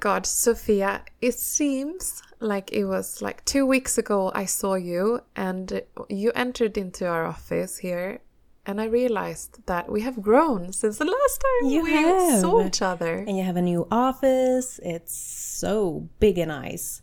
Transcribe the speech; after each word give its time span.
God, 0.00 0.26
Sofia, 0.26 1.02
it 1.20 1.34
seems 1.34 2.22
like 2.40 2.72
it 2.72 2.84
was 2.86 3.20
like 3.20 3.44
two 3.44 3.66
weeks 3.66 3.98
ago 3.98 4.32
I 4.34 4.46
saw 4.46 4.74
you 4.74 5.20
and 5.36 5.82
you 6.08 6.32
entered 6.34 6.78
into 6.78 7.06
our 7.06 7.26
office 7.26 7.78
here 7.78 8.20
and 8.66 8.80
I 8.80 8.84
realized 8.86 9.66
that 9.66 9.90
we 9.90 10.00
have 10.02 10.22
grown 10.22 10.72
since 10.72 10.98
the 10.98 11.04
last 11.04 11.42
time 11.44 11.70
You 11.70 11.82
we 11.84 11.92
have. 11.92 12.40
saw 12.40 12.66
each 12.66 12.82
other. 12.82 13.14
And 13.26 13.36
you 13.36 13.44
have 13.44 13.56
a 13.56 13.62
new 13.62 13.86
office. 13.90 14.80
It's 14.82 15.14
so 15.14 16.08
big 16.18 16.38
and 16.38 16.48
nice 16.48 17.02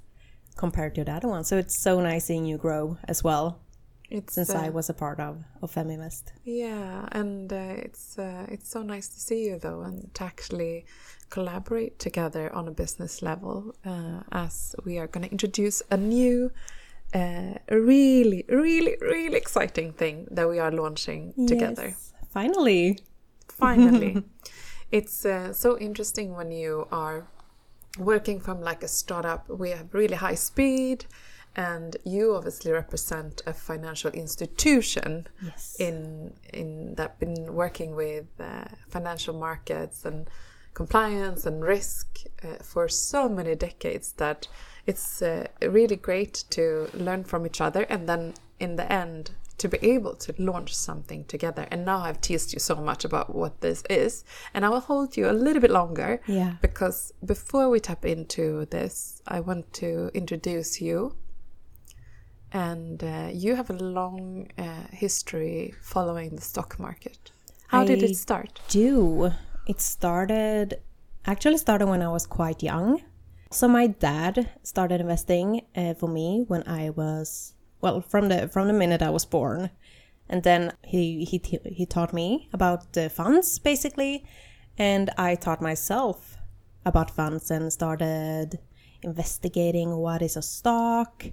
compared 0.55 0.95
to 0.95 1.04
the 1.04 1.12
other 1.12 1.27
one. 1.27 1.43
So 1.43 1.57
it's 1.57 1.79
so 1.82 1.99
nice 2.02 2.26
seeing 2.26 2.45
you 2.45 2.57
grow 2.57 2.98
as 3.07 3.23
well 3.23 3.59
It's 4.09 4.34
since 4.35 4.49
I 4.52 4.68
uh, 4.70 4.71
was 4.71 4.90
a 4.90 4.93
part 4.93 5.20
of, 5.20 5.43
of 5.62 5.71
Feminvest. 5.73 6.32
Yeah, 6.45 7.07
and 7.12 7.52
uh, 7.52 7.85
it's 7.85 8.18
uh, 8.18 8.45
it's 8.49 8.70
so 8.70 8.82
nice 8.82 9.07
to 9.09 9.20
see 9.20 9.45
you 9.48 9.59
though, 9.59 9.82
and 9.82 10.13
to 10.16 10.23
actually 10.23 10.85
collaborate 11.30 11.99
together 11.99 12.54
on 12.54 12.67
a 12.67 12.72
business 12.72 13.22
level, 13.22 13.76
uh, 13.85 14.22
as 14.31 14.76
we 14.85 14.98
are 14.98 15.08
going 15.08 15.26
to 15.26 15.31
introduce 15.31 15.81
a 15.91 15.98
new, 15.98 16.52
uh, 17.13 17.55
really, 17.70 18.44
really, 18.49 18.98
really 19.02 19.38
exciting 19.38 19.94
thing 19.94 20.27
that 20.32 20.48
we 20.49 20.59
are 20.59 20.71
launching 20.71 21.34
together. 21.48 21.88
Yes, 21.88 22.13
Finally. 22.32 22.99
Finally, 23.49 24.23
it's 24.91 25.26
uh, 25.26 25.52
so 25.54 25.77
interesting 25.80 26.35
when 26.35 26.52
you 26.52 26.88
are 26.91 27.27
working 27.98 28.40
from 28.40 28.62
like 28.62 28.84
a 28.84 28.88
startup. 28.88 29.49
We 29.49 29.71
have 29.71 29.94
really 29.94 30.16
high 30.16 30.35
speed. 30.35 31.05
And 31.55 31.98
you 32.05 32.35
obviously 32.35 32.71
represent 32.71 33.41
a 33.48 33.54
financial 33.54 34.12
institution 34.12 35.26
Yes. 35.41 35.76
in 35.79 36.34
in 36.54 36.94
that 36.96 37.18
been 37.20 37.55
working 37.55 37.96
with 37.96 38.27
uh, 38.40 38.66
financial 38.90 39.34
markets 39.34 40.05
and 40.05 40.29
compliance 40.81 41.41
and 41.49 41.63
risk 41.63 42.05
uh, 42.43 42.47
for 42.71 42.87
so 42.87 43.27
many 43.27 43.55
decades 43.55 44.07
that 44.23 44.47
it's 44.85 45.21
uh, 45.23 45.47
really 45.77 45.95
great 45.95 46.35
to 46.51 46.87
learn 46.93 47.23
from 47.23 47.41
each 47.47 47.59
other 47.67 47.83
and 47.93 48.07
then 48.07 48.33
in 48.59 48.75
the 48.75 48.87
end 49.03 49.31
to 49.57 49.67
be 49.67 49.79
able 49.95 50.13
to 50.25 50.31
launch 50.37 50.71
something 50.75 51.21
together 51.25 51.65
and 51.71 51.83
now 51.83 51.99
i've 52.05 52.21
teased 52.21 52.53
you 52.53 52.59
so 52.59 52.75
much 52.89 53.03
about 53.09 53.27
what 53.33 53.53
this 53.61 53.81
is 53.89 54.23
and 54.53 54.63
i 54.65 54.70
will 54.70 54.85
hold 54.91 55.17
you 55.17 55.25
a 55.27 55.39
little 55.45 55.61
bit 55.65 55.71
longer 55.71 56.21
Yeah. 56.27 56.53
because 56.61 57.11
before 57.25 57.67
we 57.73 57.79
tap 57.79 58.05
into 58.05 58.45
this 58.77 58.95
i 59.35 59.39
want 59.39 59.65
to 59.81 59.89
introduce 60.13 60.79
you 60.87 61.15
and 62.53 63.03
uh, 63.03 63.29
you 63.33 63.55
have 63.55 63.70
a 63.71 63.79
long 63.99 64.47
uh, 64.57 64.63
history 64.91 65.73
following 65.81 66.29
the 66.38 66.41
stock 66.41 66.79
market. 66.79 67.31
How 67.67 67.83
did 67.83 68.01
it 68.01 68.16
start? 68.16 68.61
do. 68.69 69.31
It 69.68 69.81
started 69.81 70.81
actually 71.25 71.57
started 71.57 71.88
when 71.88 72.01
I 72.01 72.07
was 72.07 72.25
quite 72.25 72.63
young. 72.63 73.03
So 73.51 73.68
my 73.68 73.88
dad 73.88 74.50
started 74.63 75.01
investing 75.01 75.62
uh, 75.75 75.94
for 75.94 76.07
me 76.07 76.46
when 76.47 76.63
I 76.68 76.90
was 76.90 77.53
well 77.81 78.01
from 78.01 78.29
the 78.29 78.47
from 78.47 78.68
the 78.68 78.73
minute 78.73 79.01
I 79.01 79.09
was 79.09 79.25
born, 79.25 79.69
and 80.29 80.44
then 80.44 80.72
he 80.84 81.25
he 81.25 81.38
he 81.66 81.85
taught 81.85 82.13
me 82.13 82.50
about 82.53 82.94
the 82.94 83.09
funds 83.09 83.59
basically, 83.59 84.25
and 84.78 85.09
I 85.18 85.35
taught 85.35 85.62
myself 85.62 86.38
about 86.85 87.12
funds 87.12 87.51
and 87.51 87.72
started 87.72 88.59
investigating 89.01 89.97
what 89.97 90.22
is 90.22 90.38
a 90.38 90.41
stock, 90.41 91.25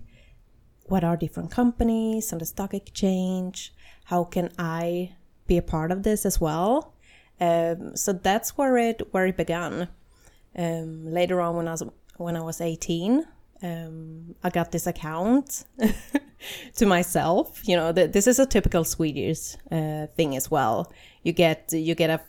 what 0.87 1.05
are 1.05 1.17
different 1.17 1.51
companies 1.51 2.33
on 2.33 2.39
the 2.39 2.47
stock 2.47 2.75
exchange 2.75 3.73
how 4.05 4.25
can 4.25 4.51
i 4.59 5.15
be 5.47 5.57
a 5.57 5.63
part 5.63 5.91
of 5.91 6.03
this 6.03 6.27
as 6.27 6.41
well 6.41 6.94
um, 7.41 7.97
so 7.97 8.13
that's 8.13 8.57
where 8.57 8.77
it 8.77 9.03
where 9.13 9.27
it 9.27 9.37
began. 9.37 9.89
Um, 10.57 11.13
later 11.13 11.41
on 11.41 11.57
when 11.57 11.67
i 11.67 11.73
was 11.73 11.83
when 12.17 12.37
i 12.37 12.41
was 12.41 12.61
18 12.61 13.27
um, 13.65 14.37
i 14.45 14.51
got 14.51 14.71
this 14.71 14.87
account 14.87 15.65
to 16.77 16.87
myself. 16.87 17.67
You 17.67 17.77
know 17.77 17.93
th- 17.93 18.13
this 18.13 18.27
is 18.27 18.39
a 18.39 18.47
typical 18.47 18.85
swedish 18.85 19.57
uh, 19.71 20.07
thing 20.17 20.37
as 20.37 20.51
well. 20.51 20.93
You 21.23 21.33
get 21.33 21.73
you 21.73 21.95
get 21.95 22.11
a 22.11 22.21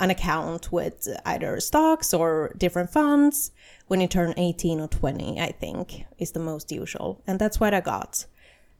an 0.00 0.10
account 0.10 0.72
with 0.72 1.06
either 1.24 1.60
stocks 1.60 2.14
or 2.14 2.54
different 2.56 2.90
funds. 2.90 3.52
When 3.86 4.00
you 4.00 4.08
turn 4.08 4.32
18 4.38 4.80
or 4.80 4.88
20 4.88 5.38
i 5.40 5.52
think 5.52 6.06
is 6.18 6.32
the 6.32 6.40
most 6.40 6.72
usual. 6.72 7.20
And 7.26 7.38
that's 7.38 7.60
what 7.60 7.74
i 7.74 7.80
got 7.80 8.24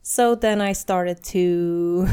so 0.06 0.34
then 0.34 0.60
i 0.60 0.74
started 0.74 1.24
to 1.24 2.06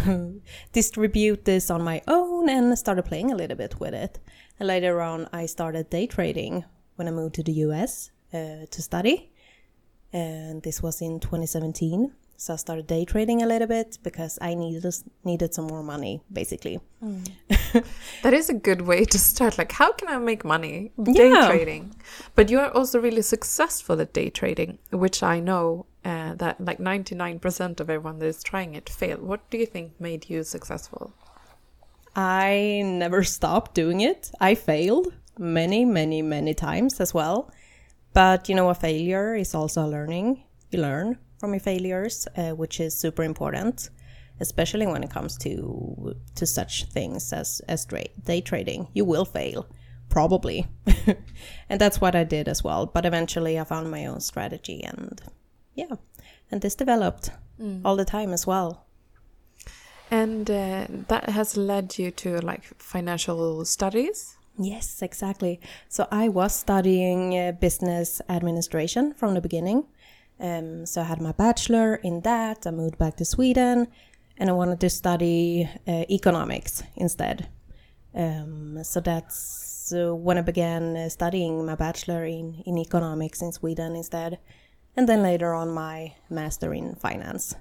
distribute 0.72 1.44
this 1.44 1.69
on 1.69 1.84
my 1.84 2.02
own 2.07 2.47
and 2.47 2.79
started 2.79 3.03
playing 3.03 3.31
a 3.31 3.35
little 3.35 3.57
bit 3.57 3.81
with 3.81 3.94
it. 3.94 4.18
And 4.57 4.68
later 4.68 5.02
on 5.02 5.28
i 5.34 5.46
started 5.46 5.90
day 5.90 6.07
trading 6.07 6.63
when 6.96 7.09
i 7.09 7.12
moved 7.12 7.35
to 7.35 7.44
the 7.44 7.51
us 7.51 8.12
uh, 8.34 8.66
to 8.72 8.81
study. 8.81 9.34
And 10.13 10.63
this 10.63 10.81
was 10.81 11.01
in 11.01 11.19
2017 11.19 12.13
so 12.41 12.53
i 12.53 12.57
started 12.66 12.85
day 12.88 13.03
trading 13.12 13.40
a 13.44 13.47
little 13.53 13.68
bit 13.68 13.97
because 14.07 14.34
i 14.41 14.52
needed 14.62 14.85
needed 15.29 15.53
some 15.57 15.68
more 15.74 15.84
money 15.94 16.13
basically 16.40 16.79
That 18.24 18.34
is 18.40 18.50
a 18.50 18.53
good 18.53 18.81
way 18.81 19.06
to 19.06 19.18
start. 19.18 19.57
Like, 19.57 19.72
how 19.72 19.91
can 19.94 20.07
I 20.07 20.18
make 20.18 20.44
money 20.46 20.91
day 21.18 21.30
Yeah. 21.34 21.47
trading? 21.47 21.96
But 22.35 22.50
you 22.51 22.59
are 22.59 22.69
also 22.78 23.00
really 23.00 23.22
successful 23.24 24.00
at 24.01 24.13
day 24.13 24.30
trading, 24.30 24.78
which 25.03 25.24
I 25.24 25.40
know 25.40 25.85
uh, 26.06 26.35
that 26.35 26.56
like 26.59 26.80
99% 26.80 27.80
of 27.80 27.90
everyone 27.90 28.19
that 28.19 28.28
is 28.28 28.44
trying 28.44 28.75
it 28.75 28.90
fail. 28.90 29.18
What 29.18 29.41
do 29.50 29.57
you 29.57 29.66
think 29.66 30.00
made 30.00 30.30
you 30.30 30.44
successful? 30.44 31.13
I 32.16 32.81
never 32.85 33.24
stopped 33.24 33.74
doing 33.74 34.01
it. 34.01 34.31
I 34.40 34.56
failed 34.56 35.07
many, 35.40 35.85
many, 35.85 36.22
many 36.22 36.53
times 36.53 37.00
as 37.00 37.13
well. 37.13 37.50
But 38.13 38.50
you 38.50 38.56
know, 38.56 38.69
a 38.69 38.75
failure 38.75 39.35
is 39.35 39.56
also 39.56 39.85
a 39.85 39.90
learning. 39.96 40.44
You 40.72 40.80
learn 40.81 41.18
from 41.41 41.53
your 41.53 41.59
failures, 41.59 42.28
uh, 42.38 42.52
which 42.52 42.79
is 42.79 42.97
super 42.97 43.24
important, 43.24 43.90
especially 44.40 44.88
when 44.88 45.03
it 45.03 45.09
comes 45.09 45.38
to 45.40 46.16
to 46.35 46.46
such 46.46 46.85
things 46.85 47.34
as 47.34 47.62
as 47.68 47.85
day 48.24 48.41
trading. 48.41 48.88
You 48.94 49.03
will 49.03 49.25
fail, 49.25 49.66
probably, 50.07 50.68
and 51.69 51.81
that's 51.81 52.00
what 52.00 52.16
I 52.16 52.24
did 52.24 52.47
as 52.47 52.63
well. 52.63 52.85
But 52.85 53.06
eventually, 53.06 53.59
I 53.59 53.66
found 53.66 53.91
my 53.91 54.06
own 54.06 54.22
strategy, 54.22 54.84
and 54.84 55.22
yeah, 55.75 55.96
and 56.51 56.62
this 56.62 56.75
developed 56.75 57.31
all 57.85 57.96
the 57.96 58.06
time 58.06 58.34
as 58.34 58.47
well. 58.47 58.88
And 60.09 60.50
uh, 60.50 60.88
that 61.07 61.30
has 61.30 61.56
led 61.56 61.97
you 61.97 62.12
to 62.12 62.40
like 62.41 62.63
financial 62.78 63.66
studies. 63.66 64.38
Yes, 64.57 65.01
exactly. 65.01 65.59
So 65.88 66.07
I 66.12 66.28
was 66.28 66.53
studying 66.53 67.38
uh, 67.38 67.53
business 67.53 68.22
administration 68.28 69.13
from 69.13 69.34
the 69.34 69.41
beginning. 69.41 69.85
Um, 70.41 70.85
so 70.88 71.02
I 71.02 71.03
had 71.03 71.22
my 71.22 71.34
bachelor 71.34 71.96
in 71.96 72.22
that. 72.22 72.66
I 72.66 72.72
moved 72.72 72.97
back 72.97 73.16
to 73.18 73.25
Sweden, 73.25 73.88
and 74.38 74.50
I 74.50 74.53
wanted 74.53 74.79
to 74.79 74.90
study 74.90 75.69
uh, 75.88 76.06
economics 76.09 76.84
instead. 76.96 77.47
Um, 78.16 78.84
so 78.84 79.00
that's 79.00 79.94
uh, 79.94 80.16
when 80.16 80.40
I 80.40 80.41
began 80.41 80.97
uh, 80.97 81.09
studying 81.09 81.66
my 81.66 81.75
bachelor 81.75 82.25
in, 82.25 82.63
in 82.66 82.78
economics 82.80 83.41
in 83.41 83.51
Sweden 83.51 83.96
instead, 83.96 84.40
and 84.97 85.07
then 85.07 85.22
later 85.22 85.53
on 85.53 85.69
my 85.69 86.16
master 86.30 86.74
in 86.74 86.96
finance. 86.96 87.56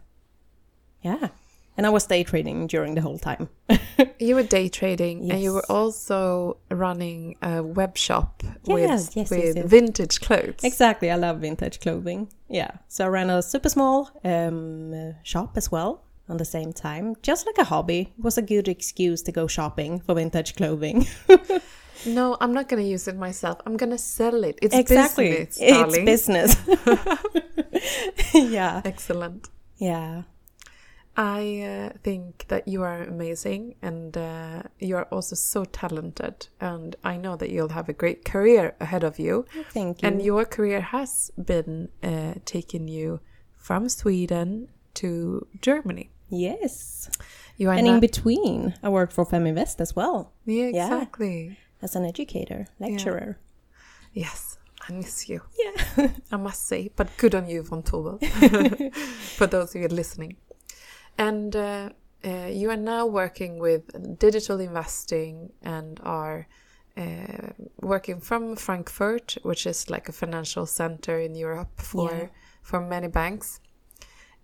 Yeah, 1.02 1.28
and 1.76 1.86
I 1.86 1.90
was 1.90 2.06
day 2.06 2.24
trading 2.24 2.66
during 2.66 2.94
the 2.94 3.00
whole 3.00 3.18
time. 3.18 3.48
You 4.18 4.34
were 4.34 4.42
day 4.42 4.68
trading, 4.68 5.30
and 5.30 5.42
you 5.42 5.52
were 5.54 5.64
also 5.70 6.58
running 6.70 7.36
a 7.42 7.62
web 7.62 7.96
shop 7.96 8.42
Yes, 8.64 8.74
with, 8.74 8.90
yes, 8.90 9.16
yes, 9.16 9.30
with 9.30 9.56
yes. 9.56 9.66
vintage 9.66 10.20
clothes. 10.20 10.62
Exactly, 10.62 11.10
I 11.10 11.16
love 11.16 11.40
vintage 11.40 11.80
clothing. 11.80 12.28
Yeah, 12.48 12.70
so 12.88 13.04
I 13.06 13.08
ran 13.08 13.30
a 13.30 13.40
super 13.42 13.70
small 13.70 14.10
um, 14.24 15.14
shop 15.22 15.56
as 15.56 15.70
well 15.72 16.02
on 16.28 16.36
the 16.36 16.44
same 16.44 16.72
time, 16.72 17.16
just 17.22 17.46
like 17.46 17.56
a 17.58 17.64
hobby. 17.64 18.12
It 18.18 18.22
was 18.24 18.36
a 18.38 18.42
good 18.42 18.68
excuse 18.68 19.22
to 19.22 19.32
go 19.32 19.46
shopping 19.46 20.00
for 20.00 20.14
vintage 20.14 20.54
clothing. 20.56 21.06
No, 22.06 22.38
I'm 22.40 22.54
not 22.54 22.66
going 22.68 22.82
to 22.82 22.88
use 22.88 23.06
it 23.08 23.16
myself. 23.18 23.58
I'm 23.66 23.76
going 23.76 23.90
to 23.90 23.98
sell 23.98 24.42
it. 24.44 24.58
It's 24.62 24.74
exactly, 24.74 25.30
business, 25.44 25.58
it's 25.60 25.70
darling. 25.70 26.04
business. 26.06 26.56
yeah, 28.34 28.80
Excellent. 28.86 29.48
yeah. 29.76 30.22
I 31.20 31.90
uh, 31.92 31.98
think 32.02 32.46
that 32.48 32.66
you 32.66 32.82
are 32.82 33.02
amazing 33.02 33.74
and 33.82 34.16
uh, 34.16 34.62
you 34.78 34.96
are 34.96 35.04
also 35.12 35.36
so 35.36 35.66
talented. 35.66 36.48
And 36.62 36.96
I 37.04 37.18
know 37.18 37.36
that 37.36 37.50
you'll 37.50 37.68
have 37.68 37.90
a 37.90 37.92
great 37.92 38.24
career 38.24 38.74
ahead 38.80 39.04
of 39.04 39.18
you. 39.18 39.44
Thank 39.68 40.00
you. 40.00 40.08
And 40.08 40.22
your 40.22 40.46
career 40.46 40.80
has 40.80 41.30
been 41.36 41.90
uh, 42.02 42.36
taking 42.46 42.88
you 42.88 43.20
from 43.58 43.90
Sweden 43.90 44.68
to 44.94 45.46
Germany. 45.60 46.08
yes, 46.30 47.10
You 47.58 47.68
are 47.68 47.74
and 47.74 47.86
in 47.86 48.00
between, 48.00 48.74
I 48.82 48.88
worked 48.88 49.12
for 49.12 49.26
Feminvest 49.26 49.78
as 49.82 49.94
well 49.94 50.32
yeah, 50.46 50.70
yeah. 50.72 50.86
exactly. 50.86 51.58
as 51.82 51.94
an 51.96 52.06
educator, 52.06 52.66
lecturer. 52.78 53.38
Yes, 54.14 54.56
I 54.88 54.92
miss 54.92 55.28
you. 55.28 55.42
Yeah, 55.58 56.08
I 56.32 56.36
must 56.38 56.66
say, 56.66 56.90
but 56.96 57.14
good 57.18 57.34
on 57.34 57.46
you, 57.46 57.62
Vontobel, 57.62 58.16
for 59.36 59.46
those 59.46 59.74
of 59.74 59.82
you 59.82 59.88
listening. 59.88 60.36
And 61.20 61.54
uh, 61.54 61.90
uh, 62.24 62.48
you 62.50 62.70
are 62.70 62.82
now 62.94 63.06
working 63.06 63.60
with 63.60 64.18
digital 64.18 64.60
investing 64.60 65.52
and 65.62 66.00
are 66.02 66.46
uh, 66.96 67.50
working 67.80 68.20
from 68.20 68.56
Frankfurt, 68.56 69.36
which 69.42 69.66
is 69.66 69.90
like 69.90 70.08
a 70.08 70.12
financial 70.12 70.66
center 70.66 71.20
in 71.20 71.34
Europe 71.34 71.68
for 71.76 72.10
Yeah. 72.10 72.28
for 72.62 72.80
many 72.80 73.08
banks, 73.08 73.60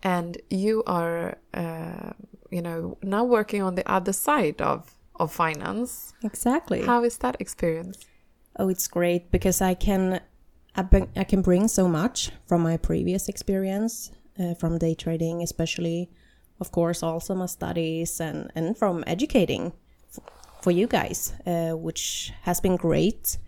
and 0.02 0.36
you 0.50 0.82
are, 0.86 1.38
uh, 1.54 2.12
you 2.50 2.62
know, 2.62 2.96
now 3.02 3.24
working 3.24 3.62
on 3.62 3.74
the 3.74 3.84
other 3.96 4.12
side 4.12 4.62
of 4.62 4.80
of 5.14 5.32
finance. 5.32 6.14
Exactly. 6.22 6.80
How 6.86 7.04
is 7.04 7.18
that 7.18 7.36
experience? 7.40 8.06
Oh, 8.58 8.70
it's 8.70 8.88
great 8.88 9.30
because 9.30 9.70
I 9.70 9.74
can 9.74 10.20
I, 10.76 11.24
can 11.24 11.42
bring 11.42 11.68
so 11.68 11.88
much 11.88 12.30
from 12.46 12.62
my 12.62 12.76
previous 12.76 13.28
experience 13.28 14.12
uh, 14.38 14.54
from 14.54 14.78
day 14.78 14.94
trading, 14.94 15.42
especially, 15.42 16.08
of 16.60 16.72
course, 16.72 17.02
also 17.02 17.34
my 17.34 17.46
studies 17.46 18.20
and 18.20 18.50
and 18.54 18.76
from 18.76 19.04
educating 19.06 19.72
for 20.62 20.70
you 20.70 20.86
guys, 20.86 21.32
uh, 21.46 21.72
which 21.76 22.32
has 22.42 22.60
been 22.60 22.76
great. 22.76 23.38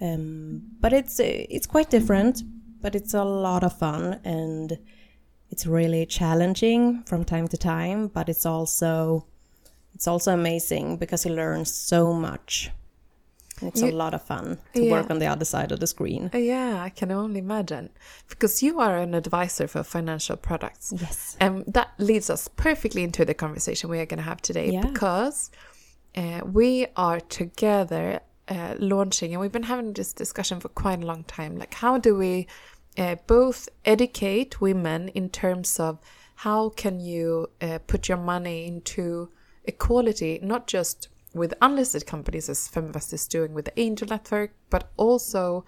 Um, 0.00 0.62
but 0.80 0.92
it's 0.92 1.18
uh, 1.20 1.24
it's 1.26 1.66
quite 1.66 1.90
different, 1.90 2.42
but 2.80 2.94
it's 2.94 3.14
a 3.14 3.24
lot 3.24 3.64
of 3.64 3.78
fun 3.78 4.20
and 4.24 4.78
it's 5.50 5.66
really 5.66 6.06
challenging 6.06 7.02
from 7.04 7.24
time 7.24 7.48
to 7.48 7.56
time. 7.56 8.08
But 8.08 8.28
it's 8.28 8.46
also 8.46 9.26
it's 9.94 10.06
also 10.06 10.32
amazing 10.32 10.98
because 10.98 11.24
you 11.24 11.34
learn 11.34 11.64
so 11.64 12.12
much. 12.12 12.70
It's 13.62 13.82
a 13.82 13.90
lot 13.90 14.14
of 14.14 14.22
fun 14.22 14.58
to 14.74 14.82
Yeah. 14.82 14.92
work 14.92 15.10
on 15.10 15.18
the 15.18 15.26
other 15.26 15.44
side 15.44 15.72
of 15.72 15.80
the 15.80 15.86
screen. 15.86 16.30
Uh, 16.34 16.38
yeah, 16.38 16.82
I 16.82 16.90
can 16.90 17.10
only 17.10 17.40
imagine 17.40 17.90
because 18.28 18.62
you 18.62 18.80
are 18.80 18.96
an 18.98 19.14
advisor 19.14 19.66
for 19.68 19.82
financial 19.82 20.36
products. 20.36 20.92
Yes. 20.96 21.36
And 21.40 21.64
that 21.66 21.88
leads 21.98 22.30
us 22.30 22.48
perfectly 22.48 23.02
into 23.02 23.24
the 23.24 23.34
conversation 23.34 23.90
we 23.90 23.98
are 23.98 24.06
going 24.06 24.18
to 24.18 24.24
have 24.24 24.40
today 24.42 24.70
Yeah. 24.70 24.82
because 24.82 25.50
uh, 26.16 26.40
we 26.44 26.86
are 26.96 27.20
together 27.20 28.20
uh, 28.48 28.74
launching, 28.78 29.32
and 29.32 29.40
we've 29.40 29.52
been 29.52 29.64
having 29.64 29.92
this 29.92 30.12
discussion 30.14 30.58
for 30.58 30.68
quite 30.70 31.02
a 31.02 31.06
long 31.06 31.22
time. 31.24 31.56
Like, 31.58 31.74
how 31.74 31.98
do 31.98 32.16
we 32.16 32.46
uh, 32.96 33.16
both 33.26 33.68
educate 33.84 34.60
women 34.60 35.08
in 35.08 35.28
terms 35.28 35.78
of 35.78 35.98
how 36.36 36.70
can 36.70 36.98
you 36.98 37.48
uh, 37.60 37.78
put 37.86 38.08
your 38.08 38.16
money 38.18 38.66
into 38.66 39.28
equality, 39.64 40.40
not 40.42 40.66
just 40.66 41.08
with 41.38 41.54
unlisted 41.62 42.06
companies 42.06 42.48
as 42.48 42.68
Feminvest 42.68 43.12
is 43.12 43.26
doing 43.26 43.54
with 43.54 43.64
the 43.66 43.80
Angel 43.80 44.08
Network, 44.08 44.52
but 44.70 44.90
also 44.96 45.64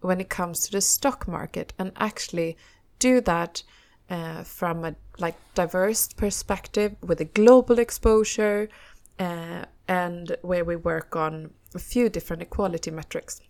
when 0.00 0.20
it 0.20 0.28
comes 0.28 0.60
to 0.60 0.72
the 0.72 0.80
stock 0.80 1.26
market 1.26 1.72
and 1.78 1.92
actually 1.96 2.56
do 2.98 3.20
that 3.22 3.62
uh, 4.10 4.42
from 4.42 4.84
a 4.84 4.94
like 5.18 5.36
diverse 5.54 6.12
perspective 6.12 6.94
with 7.02 7.20
a 7.20 7.24
global 7.24 7.78
exposure 7.78 8.68
uh, 9.18 9.64
and 9.88 10.36
where 10.42 10.64
we 10.64 10.76
work 10.76 11.16
on 11.16 11.50
a 11.74 11.78
few 11.78 12.08
different 12.08 12.42
equality 12.42 12.90
metrics. 12.90 13.40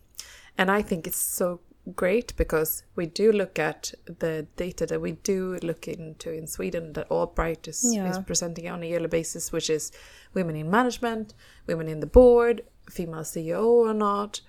And 0.56 0.71
I 0.71 0.82
think 0.82 1.06
it's 1.06 1.19
so 1.19 1.61
great 1.94 2.34
because 2.36 2.82
we 2.96 3.06
do 3.06 3.31
look 3.31 3.58
at 3.58 3.92
the 4.06 4.46
data 4.56 4.86
that 4.86 5.00
we 5.00 5.12
do 5.12 5.58
look 5.62 5.86
into 5.86 6.32
in 6.32 6.46
Sweden 6.46 6.94
that 6.94 7.08
AllBright 7.10 7.69
is, 7.69 7.84
Yeah. 7.94 8.10
is 8.10 8.19
presenting 8.20 8.69
on 8.69 8.82
a 8.82 8.86
yearly 8.86 9.08
basis, 9.08 9.52
which 9.52 9.69
is 9.69 9.92
women 10.32 10.56
in 10.56 10.70
management, 10.70 11.34
women 11.66 11.88
in 11.88 12.00
the 12.00 12.06
board, 12.06 12.62
female 12.90 13.25
CEO 13.25 13.64
or 13.66 13.92
not. 13.94 14.40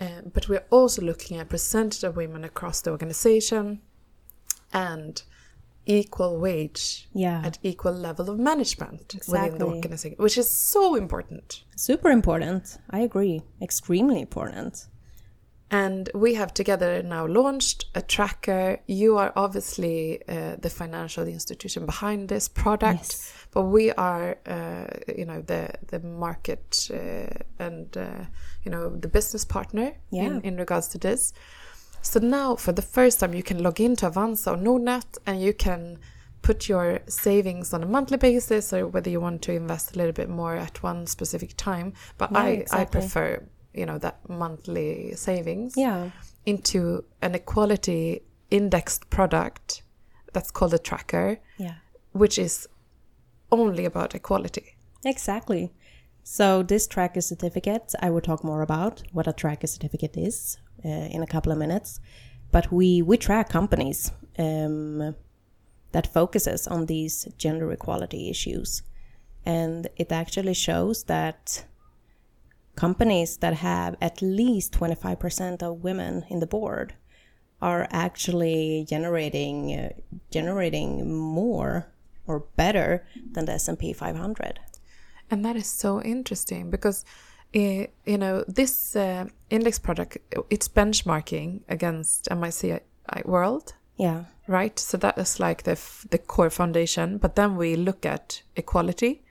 Um, 0.00 0.32
but 0.34 0.48
we're 0.48 0.64
also 0.70 1.00
looking 1.02 1.38
at 1.38 1.48
percentage 1.48 2.02
of 2.04 2.16
women 2.16 2.44
across 2.44 2.80
the 2.82 2.90
organization 2.90 3.80
and 4.72 5.22
equal 5.86 6.38
wage 6.38 7.08
Yeah. 7.12 7.42
at 7.44 7.58
equal 7.62 7.92
level 7.92 8.28
of 8.30 8.38
management 8.38 9.14
within 9.28 9.58
the 9.58 9.66
organization, 9.66 10.16
which 10.18 10.36
is 10.38 10.48
so 10.50 10.94
important. 10.96 11.62
Super 11.76 12.10
important. 12.10 12.78
I 12.90 13.00
agree. 13.00 13.42
Extremely 13.62 14.20
important. 14.20 14.86
And 15.82 16.08
we 16.24 16.34
have 16.40 16.50
together 16.60 17.02
now 17.02 17.24
launched 17.26 17.80
a 17.94 18.02
tracker. 18.14 18.78
You 18.86 19.18
are 19.22 19.32
obviously 19.44 19.98
uh, 20.28 20.56
the 20.64 20.70
financial 20.70 21.26
institution 21.28 21.86
behind 21.86 22.28
this 22.28 22.48
product, 22.48 23.04
Yes. 23.10 23.32
but 23.54 23.62
we 23.76 23.84
are, 24.10 24.28
uh, 24.56 24.86
you 25.18 25.24
know, 25.30 25.40
the 25.52 25.62
the 25.92 26.00
market 26.26 26.90
uh, 26.92 27.64
and 27.66 27.96
uh, 27.96 28.24
you 28.64 28.70
know 28.74 28.84
the 29.04 29.08
business 29.08 29.44
partner 29.44 29.86
Yeah. 30.10 30.26
in, 30.26 30.40
in 30.42 30.56
regards 30.64 30.88
to 30.88 30.98
this. 30.98 31.32
So 32.02 32.20
now, 32.20 32.56
for 32.56 32.72
the 32.74 32.82
first 32.96 33.20
time, 33.20 33.34
you 33.38 33.42
can 33.42 33.62
log 33.62 33.80
into 33.80 34.06
Avanza 34.10 34.52
or 34.52 34.58
Nordnet, 34.58 35.18
and 35.26 35.36
you 35.46 35.54
can 35.54 35.98
put 36.42 36.68
your 36.68 36.98
savings 37.08 37.72
on 37.72 37.82
a 37.82 37.86
monthly 37.86 38.18
basis, 38.18 38.72
or 38.72 38.86
whether 38.86 39.10
you 39.10 39.20
want 39.22 39.40
to 39.42 39.52
invest 39.52 39.94
a 39.94 39.98
little 39.98 40.12
bit 40.12 40.28
more 40.28 40.54
at 40.66 40.82
one 40.82 41.06
specific 41.06 41.54
time. 41.56 41.92
But 42.18 42.30
Yeah, 42.32 42.38
I, 42.40 42.64
I 42.80 42.84
prefer, 42.84 43.42
you 43.74 43.84
know, 43.86 43.98
that 43.98 44.16
monthly 44.28 45.14
savings 45.16 45.74
Yeah. 45.76 46.10
into 46.46 47.04
an 47.22 47.34
equality 47.34 48.22
indexed 48.50 49.10
product 49.10 49.82
that's 50.32 50.50
called 50.50 50.74
a 50.74 50.78
tracker, 50.78 51.38
Yeah. 51.58 51.74
which 52.12 52.38
is 52.38 52.68
only 53.50 53.84
about 53.84 54.14
equality. 54.14 54.76
Exactly. 55.04 55.72
So 56.22 56.62
this 56.62 56.86
tracker 56.86 57.20
certificate, 57.20 57.92
I 58.00 58.10
will 58.10 58.20
talk 58.22 58.42
more 58.44 58.62
about 58.62 59.02
what 59.12 59.26
a 59.26 59.32
tracker 59.32 59.66
certificate 59.66 60.16
is 60.16 60.58
uh, 60.84 60.88
in 60.88 61.22
a 61.22 61.26
couple 61.26 61.52
of 61.52 61.58
minutes. 61.58 62.00
But 62.50 62.70
we 62.72 63.02
we 63.02 63.16
track 63.16 63.48
companies 63.48 64.12
um, 64.38 65.14
that 65.92 66.06
focuses 66.06 66.66
on 66.66 66.86
these 66.86 67.28
gender 67.36 67.70
equality 67.72 68.30
issues, 68.30 68.82
and 69.44 69.88
it 69.96 70.12
actually 70.12 70.54
shows 70.54 71.04
that 71.04 71.64
companies 72.76 73.36
that 73.38 73.54
have 73.54 73.96
at 74.00 74.20
least 74.22 74.72
twenty 74.72 74.94
five 74.94 75.18
percent 75.18 75.62
of 75.62 75.84
women 75.84 76.24
in 76.28 76.40
the 76.40 76.46
board 76.46 76.94
are 77.62 77.86
actually 77.90 78.84
generating 78.88 79.72
uh, 79.72 79.88
generating 80.30 81.12
more 81.16 81.86
or 82.26 82.44
better 82.56 83.06
than 83.32 83.44
the 83.44 83.52
S 83.52 83.68
and 83.68 83.78
P 83.78 83.92
500. 83.92 84.60
And 85.30 85.44
that 85.44 85.56
is 85.56 85.66
so 85.66 86.02
interesting 86.02 86.70
because, 86.70 87.04
uh, 87.54 87.86
you 88.04 88.18
know, 88.18 88.44
this 88.46 88.96
uh, 88.96 89.26
index 89.50 89.78
product, 89.78 90.18
it's 90.50 90.68
benchmarking 90.68 91.62
against 91.68 92.28
MSCI 92.30 92.80
World, 93.24 93.74
Yeah, 93.96 94.24
right? 94.48 94.78
So 94.78 94.96
that 94.98 95.18
is 95.18 95.38
like 95.38 95.62
the, 95.62 95.72
f- 95.72 96.06
the 96.10 96.18
core 96.18 96.50
foundation. 96.50 97.18
But 97.18 97.36
then 97.36 97.56
we 97.56 97.76
look 97.76 98.06
at 98.06 98.42
equality 98.56 99.22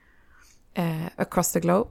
uh, 0.75 1.09
across 1.17 1.51
the 1.51 1.59
globe. 1.59 1.89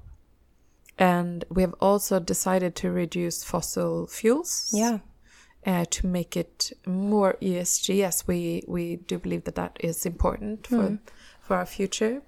And 0.98 1.44
we 1.48 1.62
have 1.62 1.74
also 1.80 2.20
decided 2.20 2.74
to 2.76 2.90
reduce 2.90 3.44
fossil 3.44 4.06
fuels. 4.06 4.70
yeah, 4.72 4.98
uh, 5.66 5.84
to 5.90 6.06
make 6.06 6.36
it 6.36 6.72
more 6.86 7.36
ESG, 7.40 8.04
as 8.04 8.26
we 8.26 8.64
we 8.66 8.96
do 8.96 9.18
believe 9.18 9.44
that 9.44 9.54
that 9.54 9.76
is 9.80 10.04
important 10.06 10.66
for 10.66 10.98
for 11.40 11.56
our 11.56 11.66
future. 11.66 12.22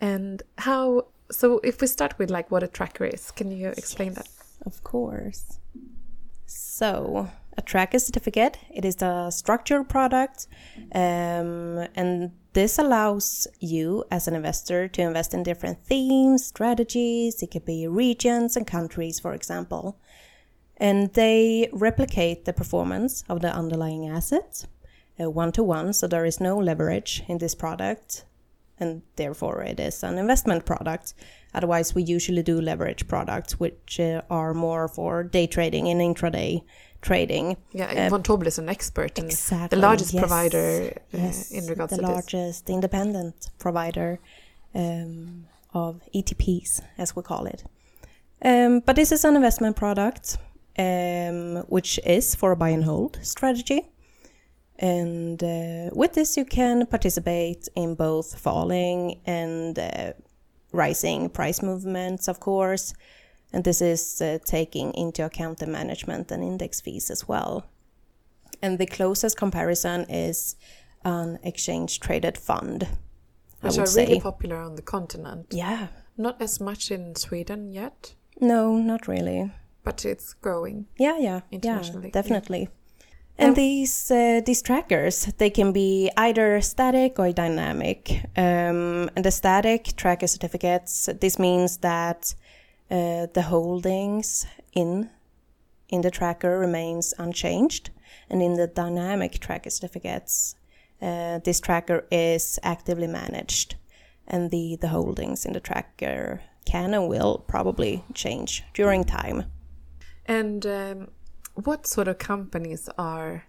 And 0.00 0.42
how? 0.58 1.06
So 1.30 1.60
if 1.64 1.80
we 1.80 1.86
start 1.86 2.18
with 2.18 2.30
like 2.30 2.50
what 2.50 2.62
a 2.62 2.68
tracker 2.68 3.04
is, 3.04 3.30
can 3.30 3.50
you 3.50 3.68
explain 3.68 4.14
that? 4.14 4.28
of 4.66 4.82
course. 4.84 5.58
So, 6.46 7.30
a 7.56 7.62
tracker 7.62 7.98
certificate, 7.98 8.58
it 8.70 8.84
is 8.84 9.00
a 9.02 9.30
structured 9.30 9.88
product, 9.88 10.46
um, 10.94 11.86
and 11.94 12.32
this 12.54 12.78
allows 12.78 13.46
you 13.60 14.04
as 14.10 14.26
an 14.26 14.34
investor 14.34 14.88
to 14.88 15.02
invest 15.02 15.34
in 15.34 15.42
different 15.42 15.84
themes, 15.84 16.46
strategies, 16.46 17.42
it 17.42 17.50
could 17.50 17.64
be 17.64 17.86
regions 17.86 18.56
and 18.56 18.66
countries, 18.66 19.20
for 19.20 19.34
example. 19.34 19.98
And 20.76 21.12
they 21.14 21.68
replicate 21.72 22.44
the 22.44 22.52
performance 22.52 23.22
of 23.28 23.42
the 23.42 23.54
underlying 23.54 24.08
asset 24.08 24.66
one 25.16 25.52
to 25.52 25.62
one, 25.62 25.92
so 25.92 26.06
there 26.06 26.24
is 26.24 26.40
no 26.40 26.58
leverage 26.58 27.22
in 27.28 27.38
this 27.38 27.54
product 27.54 28.24
and 28.78 29.02
therefore 29.16 29.62
it 29.62 29.78
is 29.78 30.02
an 30.02 30.18
investment 30.18 30.64
product. 30.64 31.14
Otherwise, 31.54 31.94
we 31.94 32.02
usually 32.02 32.42
do 32.42 32.60
leverage 32.60 33.06
products, 33.06 33.60
which 33.60 34.00
uh, 34.00 34.22
are 34.28 34.52
more 34.52 34.88
for 34.88 35.22
day 35.22 35.46
trading 35.46 35.88
and 35.88 36.00
intraday 36.00 36.62
trading. 37.04 37.56
Yeah, 37.72 38.08
Vontobel 38.08 38.46
is 38.46 38.58
an 38.58 38.68
expert 38.68 39.18
and 39.18 39.30
Exactly. 39.30 39.76
the 39.76 39.82
largest 39.82 40.12
yes, 40.12 40.20
provider 40.20 40.92
uh, 40.96 41.18
yes, 41.18 41.50
in 41.52 41.66
regards 41.66 41.90
the 41.90 41.96
to 41.98 42.02
this. 42.02 42.10
largest 42.10 42.70
independent 42.70 43.50
provider 43.58 44.18
um, 44.74 45.46
of 45.72 46.00
ETPs, 46.14 46.80
as 46.98 47.14
we 47.14 47.22
call 47.22 47.46
it. 47.46 47.64
Um, 48.42 48.80
but 48.80 48.96
this 48.96 49.12
is 49.12 49.24
an 49.24 49.36
investment 49.36 49.76
product, 49.76 50.38
um, 50.78 51.56
which 51.68 52.00
is 52.04 52.34
for 52.34 52.52
a 52.52 52.56
buy 52.56 52.70
and 52.70 52.84
hold 52.84 53.18
strategy. 53.22 53.88
And 54.78 55.42
uh, 55.42 55.90
with 55.92 56.14
this, 56.14 56.36
you 56.36 56.44
can 56.44 56.86
participate 56.86 57.68
in 57.76 57.94
both 57.94 58.38
falling 58.38 59.20
and 59.24 59.78
uh, 59.78 60.12
rising 60.72 61.30
price 61.30 61.62
movements, 61.62 62.28
of 62.28 62.40
course. 62.40 62.92
And 63.54 63.64
this 63.64 63.80
is 63.80 64.20
uh, 64.20 64.38
taking 64.44 64.92
into 64.94 65.24
account 65.24 65.58
the 65.58 65.66
management 65.66 66.30
and 66.32 66.42
index 66.42 66.80
fees 66.80 67.10
as 67.10 67.28
well. 67.28 67.64
And 68.62 68.78
the 68.78 68.86
closest 68.86 69.36
comparison 69.36 70.06
is 70.10 70.56
an 71.04 71.38
exchange 71.42 72.00
traded 72.00 72.36
fund. 72.36 72.88
I 73.62 73.66
Which 73.68 73.76
would 73.76 73.84
are 73.84 73.86
say. 73.86 74.06
really 74.06 74.20
popular 74.20 74.56
on 74.56 74.74
the 74.76 74.82
continent. 74.82 75.46
yeah. 75.50 75.86
Not 76.16 76.40
as 76.42 76.60
much 76.60 76.90
in 76.90 77.14
Sweden 77.16 77.72
yet. 77.72 78.14
No, 78.40 78.76
not 78.78 79.08
really. 79.08 79.50
but 79.84 80.04
it's 80.04 80.32
growing. 80.34 80.86
Yeah, 80.98 81.18
yeah, 81.18 81.40
Internationally, 81.50 82.06
yeah, 82.08 82.12
yeah. 82.14 82.22
definitely. 82.22 82.68
And 83.36 83.56
these 83.56 84.10
uh, 84.10 84.40
these 84.46 84.62
trackers, 84.62 85.26
they 85.38 85.50
can 85.50 85.72
be 85.72 86.10
either 86.16 86.60
static 86.60 87.18
or 87.18 87.32
dynamic. 87.32 88.10
Um, 88.36 89.10
and 89.16 89.24
the 89.24 89.30
static 89.32 89.94
tracker 89.96 90.28
certificates, 90.28 91.08
this 91.20 91.38
means 91.38 91.78
that 91.78 92.34
uh, 92.90 93.26
the 93.32 93.42
holdings 93.42 94.46
in 94.72 95.10
in 95.88 96.00
the 96.00 96.10
tracker 96.10 96.58
remains 96.58 97.14
unchanged, 97.18 97.90
and 98.30 98.42
in 98.42 98.54
the 98.54 98.66
dynamic 98.66 99.38
tracker 99.38 99.70
certificates, 99.70 100.56
uh, 101.00 101.38
this 101.44 101.60
tracker 101.60 102.06
is 102.10 102.58
actively 102.62 103.06
managed, 103.06 103.76
and 104.26 104.50
the 104.50 104.76
the 104.80 104.88
holdings 104.88 105.44
in 105.44 105.52
the 105.52 105.60
tracker 105.60 106.40
can 106.64 106.94
and 106.94 107.08
will 107.08 107.44
probably 107.46 108.04
change 108.14 108.64
during 108.74 109.04
time. 109.04 109.44
And 110.26 110.66
um, 110.66 111.08
what 111.54 111.86
sort 111.86 112.08
of 112.08 112.18
companies 112.18 112.88
are, 112.96 113.44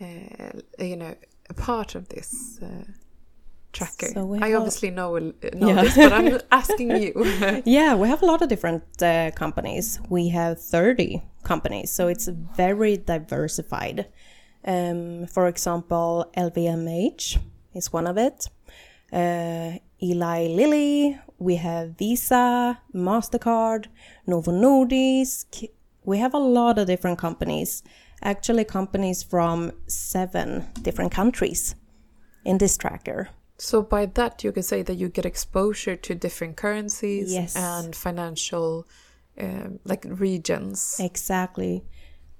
uh, 0.00 0.60
you 0.78 0.96
know, 0.96 1.16
a 1.50 1.54
part 1.54 1.94
of 1.94 2.08
this 2.08 2.60
uh, 2.62 2.84
tracker? 3.72 4.08
So 4.14 4.24
we 4.26 4.38
I 4.38 4.48
have- 4.48 4.58
obviously 4.60 4.90
know 4.90 5.18
know 5.18 5.68
Yeah. 5.68 5.82
this, 5.82 5.96
but 5.96 6.12
I'm 6.12 6.40
asking 6.50 6.90
you. 7.02 7.12
Yeah, 7.64 7.94
we 7.96 8.08
have 8.08 8.22
a 8.22 8.26
lot 8.26 8.42
of 8.42 8.48
different 8.48 8.82
uh, 9.02 9.30
companies. 9.34 10.00
We 10.08 10.28
have 10.30 10.60
30 10.60 11.22
companies, 11.42 11.90
so 11.92 12.08
it's 12.08 12.28
very 12.56 12.96
diversified. 12.96 14.06
Um, 14.64 15.26
for 15.26 15.48
example, 15.48 16.30
LVMH 16.36 17.38
is 17.74 17.92
one 17.92 18.06
of 18.06 18.16
it. 18.16 18.48
Uh, 19.12 19.78
Eli 20.02 20.46
Lilly, 20.48 21.18
we 21.38 21.56
have 21.56 21.96
Visa, 21.98 22.78
MasterCard, 22.94 23.86
Novo 24.26 24.52
Nordisk. 24.52 25.68
We 26.04 26.18
have 26.18 26.34
a 26.34 26.38
lot 26.38 26.78
of 26.78 26.86
different 26.86 27.18
companies, 27.18 27.82
actually, 28.22 28.64
companies 28.64 29.22
from 29.22 29.72
seven 29.86 30.66
different 30.80 31.12
countries 31.12 31.74
in 32.44 32.58
this 32.58 32.76
tracker. 32.76 33.28
So 33.58 33.82
by 33.82 34.06
that, 34.06 34.42
you 34.44 34.52
can 34.52 34.62
say 34.62 34.82
that 34.82 34.94
you 34.94 35.08
get 35.08 35.24
exposure 35.26 35.96
to 35.96 36.14
different 36.14 36.56
currencies 36.56 37.32
Yes. 37.32 37.54
and 37.56 37.94
financial, 37.94 38.86
um, 39.38 39.78
like 39.84 40.04
regions. 40.08 40.96
Exactly. 41.00 41.84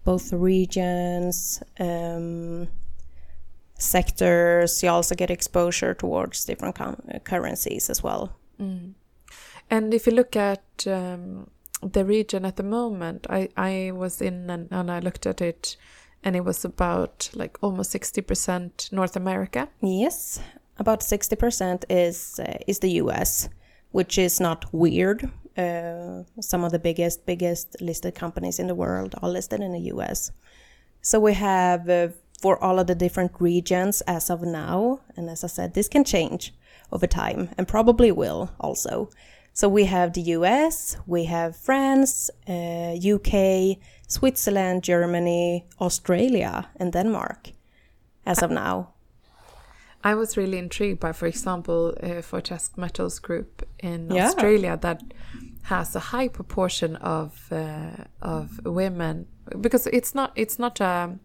Both 0.04 0.32
regions, 0.32 1.62
um, 1.78 2.68
sectors, 3.78 4.82
you 4.82 4.88
also 4.90 5.14
get 5.14 5.30
exposure 5.30 5.94
towards 5.94 6.44
different 6.44 6.76
currencies 7.24 7.90
as 7.90 8.02
well. 8.02 8.36
And 9.70 9.94
if 9.94 10.06
you 10.06 10.12
look 10.12 10.36
at 10.36 10.62
um, 10.86 11.50
the 11.82 12.04
region 12.04 12.44
at 12.44 12.56
the 12.56 12.62
moment, 12.62 13.26
I, 13.30 13.48
I 13.56 13.90
was 13.92 14.20
in 14.20 14.48
and, 14.50 14.68
and 14.70 14.90
I 14.90 15.00
looked 15.00 15.26
at 15.26 15.40
it, 15.40 15.76
and 16.22 16.36
it 16.36 16.44
was 16.44 16.64
about 16.64 17.30
like 17.34 17.58
almost 17.60 17.92
60% 17.92 18.92
North 18.92 19.16
America. 19.16 19.68
Yes, 19.80 20.40
about 20.78 21.00
60% 21.00 21.84
is 21.88 22.40
uh, 22.40 22.58
is 22.66 22.78
the 22.78 22.92
US, 23.02 23.48
which 23.90 24.18
is 24.18 24.40
not 24.40 24.72
weird. 24.72 25.30
Uh, 25.56 26.24
some 26.40 26.64
of 26.64 26.72
the 26.72 26.78
biggest 26.78 27.26
biggest 27.26 27.76
listed 27.80 28.14
companies 28.14 28.58
in 28.58 28.66
the 28.66 28.74
world 28.74 29.14
are 29.22 29.28
listed 29.28 29.60
in 29.60 29.72
the 29.72 29.92
US. 29.94 30.32
So 31.02 31.20
we 31.20 31.34
have 31.34 31.88
uh, 31.88 32.08
for 32.40 32.62
all 32.62 32.78
of 32.78 32.86
the 32.86 32.94
different 32.94 33.32
regions 33.38 34.00
as 34.02 34.30
of 34.30 34.42
now, 34.42 35.00
and 35.16 35.30
as 35.30 35.44
I 35.44 35.48
said, 35.48 35.74
this 35.74 35.88
can 35.88 36.04
change 36.04 36.52
over 36.90 37.06
time 37.06 37.50
and 37.56 37.68
probably 37.68 38.10
will 38.10 38.50
also. 38.58 39.08
So 39.54 39.68
we 39.68 39.84
have 39.84 40.14
the 40.14 40.22
US, 40.38 40.96
we 41.06 41.24
have 41.24 41.56
France, 41.56 42.30
uh, 42.48 42.96
UK, 42.96 43.78
Switzerland, 44.08 44.82
Germany, 44.82 45.66
Australia, 45.80 46.68
and 46.76 46.92
Denmark 46.92 47.50
as 48.24 48.42
of 48.42 48.50
now. 48.50 48.91
I 50.04 50.14
was 50.14 50.36
really 50.36 50.58
intrigued 50.58 51.00
by, 51.00 51.12
for 51.12 51.26
example, 51.26 51.94
uh, 52.02 52.22
Fortescue 52.22 52.80
Metals 52.80 53.18
Group 53.20 53.62
in 53.78 54.10
Yeah. 54.10 54.26
Australia 54.26 54.76
that 54.80 55.02
has 55.62 55.94
a 55.96 56.00
high 56.00 56.28
proportion 56.28 56.96
of 56.96 57.48
uh, 57.52 58.04
of 58.20 58.60
women 58.64 59.26
because 59.60 59.86
it's 59.86 60.14
not 60.14 60.32
it's 60.34 60.58
not 60.58 60.80
a 60.80 61.18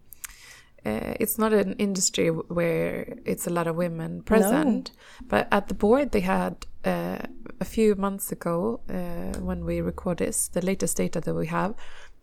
uh, 0.86 1.14
it's 1.20 1.38
not 1.38 1.54
an 1.54 1.74
industry 1.80 2.30
where 2.30 3.18
it's 3.26 3.48
a 3.48 3.50
lot 3.50 3.68
of 3.68 3.76
women 3.76 4.22
present. 4.22 4.92
But 5.28 5.48
at 5.52 5.68
the 5.68 5.74
board, 5.74 6.12
they 6.12 6.22
had 6.22 6.66
uh, 6.86 7.18
a 7.60 7.66
few 7.66 7.96
months 7.96 8.32
ago 8.32 8.80
uh, 8.90 9.40
when 9.40 9.66
we 9.66 9.82
record 9.82 10.20
this, 10.20 10.48
the 10.50 10.62
latest 10.62 10.98
data 10.98 11.20
that 11.20 11.34
we 11.34 11.48
have, 11.48 11.74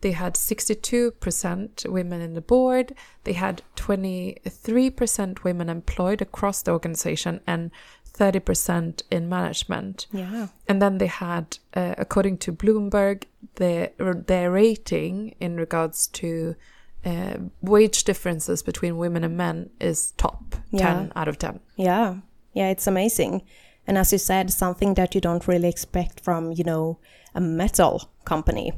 they 0.05 0.11
had 0.11 0.35
62% 0.35 1.89
women 1.89 2.21
in 2.21 2.35
the 2.35 2.41
board. 2.41 2.93
They 3.23 3.33
had 3.33 3.63
23% 3.75 5.43
women 5.43 5.67
employed 5.67 6.21
across 6.21 6.61
the 6.61 6.69
organization 6.69 7.39
and 7.47 7.71
30% 8.13 9.01
in 9.09 9.27
management. 9.27 10.05
Yeah. 10.11 10.49
And 10.67 10.79
then 10.79 10.99
they 10.99 11.07
had, 11.07 11.57
uh, 11.73 11.95
according 11.97 12.37
to 12.37 12.53
Bloomberg, 12.53 13.23
their 13.55 13.89
their 14.27 14.51
rating 14.51 15.33
in 15.39 15.57
regards 15.57 16.05
to 16.07 16.55
uh, 17.03 17.37
wage 17.61 18.03
differences 18.03 18.61
between 18.61 18.97
women 18.97 19.23
and 19.23 19.35
men 19.35 19.71
is 19.79 20.11
top 20.17 20.55
Yeah. 20.69 20.93
10 20.93 21.13
out 21.15 21.27
of 21.27 21.39
10. 21.39 21.59
Yeah, 21.77 22.17
yeah, 22.53 22.69
it's 22.69 22.85
amazing. 22.85 23.41
And 23.87 23.97
as 23.97 24.11
you 24.11 24.19
said, 24.19 24.51
something 24.51 24.93
that 24.95 25.15
you 25.15 25.21
don't 25.21 25.47
really 25.47 25.69
expect 25.69 26.19
from, 26.19 26.51
you 26.51 26.63
know, 26.63 26.99
a 27.33 27.41
metal 27.41 28.09
company, 28.23 28.71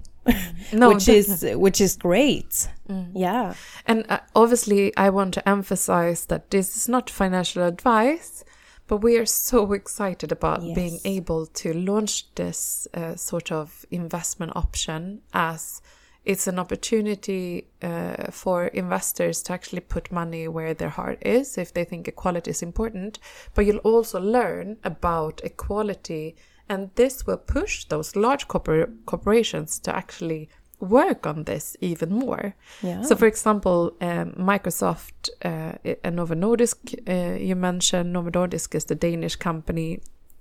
No, 0.73 0.89
which 0.89 1.07
is 1.07 1.45
which 1.55 1.81
is 1.81 1.95
great. 1.97 2.69
Yeah, 3.13 3.53
And 3.85 4.05
uh, 4.09 4.19
obviously, 4.35 4.95
I 4.95 5.09
want 5.09 5.33
to 5.33 5.49
emphasize 5.49 6.25
that 6.27 6.49
this 6.51 6.75
is 6.77 6.87
not 6.87 7.09
financial 7.09 7.63
advice, 7.63 8.43
but 8.87 8.97
we 9.03 9.17
are 9.17 9.25
so 9.25 9.73
excited 9.73 10.31
about 10.31 10.61
Yes. 10.63 10.75
being 10.75 10.99
able 11.03 11.45
to 11.47 11.73
launch 11.73 12.33
this 12.35 12.87
uh, 12.93 13.15
sort 13.15 13.51
of 13.51 13.85
investment 13.91 14.53
option 14.55 15.21
as 15.33 15.81
it's 16.25 16.47
an 16.47 16.59
opportunity 16.59 17.67
uh, 17.81 18.31
for 18.31 18.67
investors 18.67 19.41
to 19.43 19.53
actually 19.53 19.79
put 19.81 20.11
money 20.11 20.47
where 20.47 20.73
their 20.73 20.89
heart 20.89 21.19
is 21.25 21.57
if 21.57 21.73
they 21.73 21.85
think 21.85 22.07
equality 22.07 22.51
is 22.51 22.61
important. 22.61 23.19
But 23.53 23.65
you'll 23.65 23.77
also 23.93 24.19
learn 24.19 24.77
about 24.83 25.41
equality, 25.43 26.35
and 26.69 26.89
this 26.95 27.25
will 27.25 27.37
push 27.37 27.85
those 27.85 28.15
large 28.15 28.47
corpor- 28.47 28.93
corporations 29.05 29.79
to 29.79 29.95
actually 29.95 30.49
work 30.79 31.25
on 31.25 31.43
this 31.45 31.75
even 31.81 32.11
more. 32.11 32.55
yeah, 32.83 33.01
So, 33.01 33.15
for 33.15 33.25
example, 33.25 33.93
um, 34.01 34.33
Microsoft 34.33 35.29
uh, 35.43 35.73
and 36.03 36.15
Novo 36.15 36.35
Nordisk, 36.35 36.77
uh, 37.07 37.39
you 37.39 37.55
mentioned 37.55 38.13
Novo 38.13 38.29
Nordisk 38.29 38.75
is 38.75 38.85
the 38.85 38.95
Danish 38.95 39.35
company 39.35 39.99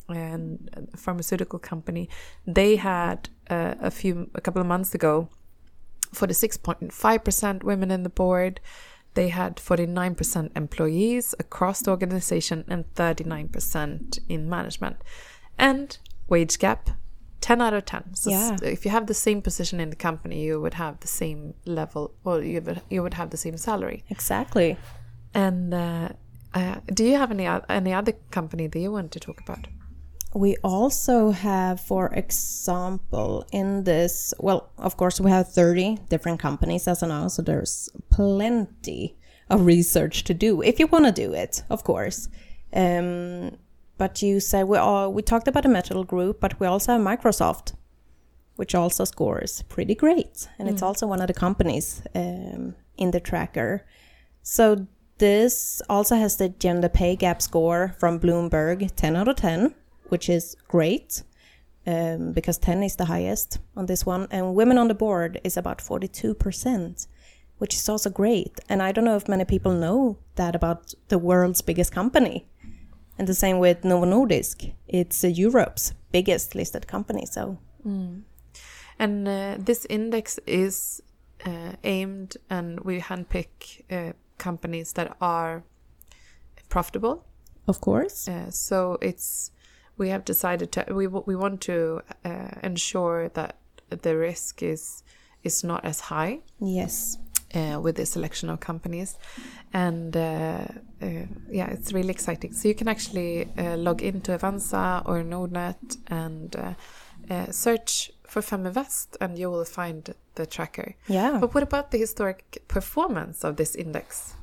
and 0.09 0.89
pharmaceutical 0.97 1.59
company. 1.59 2.09
They 2.47 2.77
had 2.77 3.29
uh, 3.49 3.75
a 3.81 3.91
few, 3.91 4.31
a 4.35 4.41
couple 4.41 4.61
of 4.61 4.67
months 4.67 4.95
ago, 4.95 5.29
46.5% 6.15 7.63
women 7.63 7.91
in 7.91 8.03
the 8.03 8.11
board. 8.11 8.61
They 9.15 9.29
had 9.29 9.57
49% 9.57 10.51
employees 10.55 11.35
across 11.39 11.81
the 11.81 11.91
organization 11.91 12.65
and 12.69 12.85
39% 12.95 14.19
in 14.29 14.49
management. 14.49 14.97
And 15.59 15.99
wage 16.29 16.59
gap, 16.59 16.91
10 17.41 17.61
out 17.61 17.75
of 17.75 17.85
10. 17.85 18.15
So 18.15 18.31
Yeah. 18.31 18.57
if 18.63 18.85
you 18.85 18.91
have 18.91 19.07
the 19.07 19.15
same 19.15 19.41
position 19.43 19.81
in 19.81 19.91
the 19.91 19.97
company, 19.97 20.43
you 20.43 20.61
would 20.61 20.75
have 20.75 21.01
the 21.01 21.09
same 21.09 21.55
level, 21.65 22.15
or 22.25 22.43
you 22.43 22.61
would, 22.63 22.83
you 22.91 23.03
would 23.03 23.15
have 23.15 23.31
the 23.31 23.37
same 23.37 23.57
salary. 23.57 24.05
exactly. 24.09 24.77
And 25.35 25.75
uh, 25.75 26.09
uh, 26.55 26.77
do 26.93 27.05
you 27.05 27.17
have 27.17 27.31
any, 27.31 27.47
any 27.69 27.93
other 27.93 28.13
company 28.31 28.67
that 28.69 28.79
you 28.79 28.91
want 28.91 29.13
to 29.13 29.21
talk 29.21 29.41
about? 29.41 29.69
We 30.35 30.57
also 30.65 31.31
have, 31.31 31.81
for 31.81 32.09
example, 32.15 33.47
in 33.53 33.85
this, 33.85 34.35
well, 34.39 34.71
of 34.79 34.97
course, 34.97 35.21
we 35.21 35.31
have 35.31 35.51
30 35.53 35.99
different 36.09 36.41
companies 36.41 36.89
as 36.89 37.03
of 37.03 37.09
now, 37.09 37.29
so 37.29 37.43
there's 37.43 37.89
plenty 38.11 39.17
of 39.49 39.65
research 39.65 40.25
to 40.25 40.35
do 40.35 40.61
if 40.63 40.79
you 40.81 40.87
want 40.89 41.05
to 41.07 41.13
do 41.13 41.33
it, 41.33 41.63
of 41.71 41.85
course. 41.85 42.29
Um, 42.73 43.57
but 43.99 44.23
you 44.23 44.41
said 44.41 44.69
we 44.69 44.79
all, 44.79 45.13
we 45.13 45.23
talked 45.23 45.49
about 45.49 45.63
the 45.63 45.69
metal 45.69 46.05
group, 46.05 46.41
but 46.41 46.59
we 46.61 46.67
also 46.67 46.93
have 46.93 47.01
Microsoft, 47.01 47.75
which 48.57 48.75
also 48.75 49.05
scores 49.05 49.63
pretty 49.69 49.95
great, 49.95 50.49
and 50.59 50.69
it's 50.69 50.83
also 50.83 51.07
one 51.07 51.21
of 51.21 51.27
the 51.27 51.35
companies 51.35 52.03
um, 52.15 52.75
in 52.97 53.11
the 53.11 53.21
tracker. 53.21 53.87
So 54.43 54.87
this 55.19 55.81
also 55.89 56.17
has 56.17 56.37
the 56.37 56.51
gender 56.51 56.89
pay 56.89 57.17
gap 57.17 57.41
score 57.41 57.95
from 57.99 58.21
Bloomberg, 58.21 58.91
10 58.97 59.17
out 59.17 59.29
of 59.29 59.37
10, 59.37 59.75
which 60.09 60.29
is 60.29 60.57
great 60.69 61.23
um, 61.87 62.33
because 62.33 62.59
10 62.59 62.83
is 62.83 62.97
the 62.97 63.07
highest 63.07 63.59
on 63.77 63.87
this 63.87 64.05
one. 64.05 64.29
And 64.31 64.55
women 64.55 64.79
on 64.79 64.89
the 64.89 64.95
board 64.95 65.41
is 65.43 65.57
about 65.57 65.79
42%, 65.79 67.07
which 67.59 67.75
is 67.75 67.89
also 67.89 68.11
great. 68.11 68.61
And 68.69 68.83
I 68.83 68.93
don't 68.93 69.05
know 69.05 69.17
if 69.17 69.29
many 69.29 69.45
people 69.45 69.73
know 69.73 70.19
that 70.35 70.55
about 70.55 70.95
the 71.09 71.19
world's 71.19 71.63
biggest 71.63 71.93
company. 71.93 72.47
And 73.19 73.27
the 73.27 73.35
same 73.35 73.59
with 73.59 73.85
Novo 73.85 74.05
Nordisk. 74.05 74.73
It's 74.89 75.25
uh, 75.25 75.29
Europe's 75.29 75.95
biggest 76.13 76.55
listed 76.55 76.87
company. 76.87 77.27
So 77.27 77.59
And 78.99 79.29
uh, 79.29 79.57
this 79.59 79.87
index 79.87 80.39
is 80.47 81.03
uh, 81.45 81.73
aimed, 81.85 82.37
and 82.49 82.81
we 82.81 83.01
handpick 83.01 83.83
uh, 83.91 84.13
companies 84.39 84.93
that 84.95 85.17
are 85.21 85.63
profitable. 86.69 87.25
Of 87.69 87.81
course. 87.81 88.29
Uh, 88.29 88.51
so 88.51 88.99
it's 89.03 89.51
we 89.99 90.09
have 90.11 90.25
decided 90.25 90.73
to 90.73 90.85
we 90.95 91.07
we 91.07 91.37
want 91.37 91.61
to 91.63 92.01
uh, 92.25 92.51
ensure 92.63 93.29
that 93.31 93.57
the 93.89 94.17
risk 94.17 94.63
is 94.63 95.03
is 95.43 95.65
not 95.65 95.85
as 95.85 96.01
high 96.01 96.41
Yes. 96.61 97.19
Uh, 97.55 97.81
with 97.81 97.97
the 97.97 98.07
selection 98.07 98.51
of 98.51 98.61
companies, 98.61 99.17
and 99.73 100.17
uh, 100.17 100.67
uh, 101.03 101.07
yeah, 101.51 101.69
it's 101.71 101.93
really 101.93 102.11
exciting. 102.11 102.53
So 102.53 102.69
you 102.69 102.75
can 102.75 102.89
actually 102.89 103.49
uh, 103.59 103.77
log 103.77 104.03
into 104.03 104.33
Avanza 104.33 105.03
or 105.07 105.23
Nordnet 105.23 105.97
and 106.09 106.55
uh, 106.57 106.75
uh, 107.31 107.51
search 107.51 108.11
for 108.27 108.43
Feminvest, 108.43 109.17
and 109.21 109.39
you 109.39 109.51
will 109.51 109.65
find 109.65 110.15
the 110.35 110.47
tracker. 110.47 110.95
Yeah. 111.09 111.39
But 111.41 111.55
what 111.55 111.63
about 111.63 111.91
the 111.91 111.99
historic 111.99 112.63
performance 112.69 113.45
of 113.45 113.57
this 113.57 113.75
index? 113.75 114.35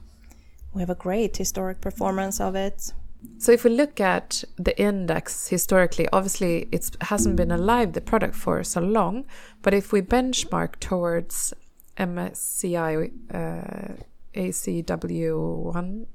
We 0.74 0.82
have 0.82 0.90
a 0.90 0.96
great 0.96 1.38
historic 1.38 1.82
performance 1.82 2.40
of 2.40 2.56
it. 2.56 2.94
So 3.38 3.52
if 3.52 3.64
we 3.64 3.70
look 3.70 4.02
at 4.02 4.44
the 4.58 4.78
index 4.80 5.48
historically, 5.48 6.08
obviously 6.12 6.68
it 6.72 6.90
hasn't 7.02 7.36
been 7.36 7.52
alive 7.52 7.94
the 7.94 8.02
product 8.02 8.36
for 8.36 8.64
so 8.64 8.82
long, 8.82 9.26
but 9.62 9.74
if 9.74 9.94
we 9.94 10.02
benchmark 10.02 10.80
towards 10.80 11.54
MSCI 11.98 13.12
uh, 13.34 13.94
ACWI 14.36 16.06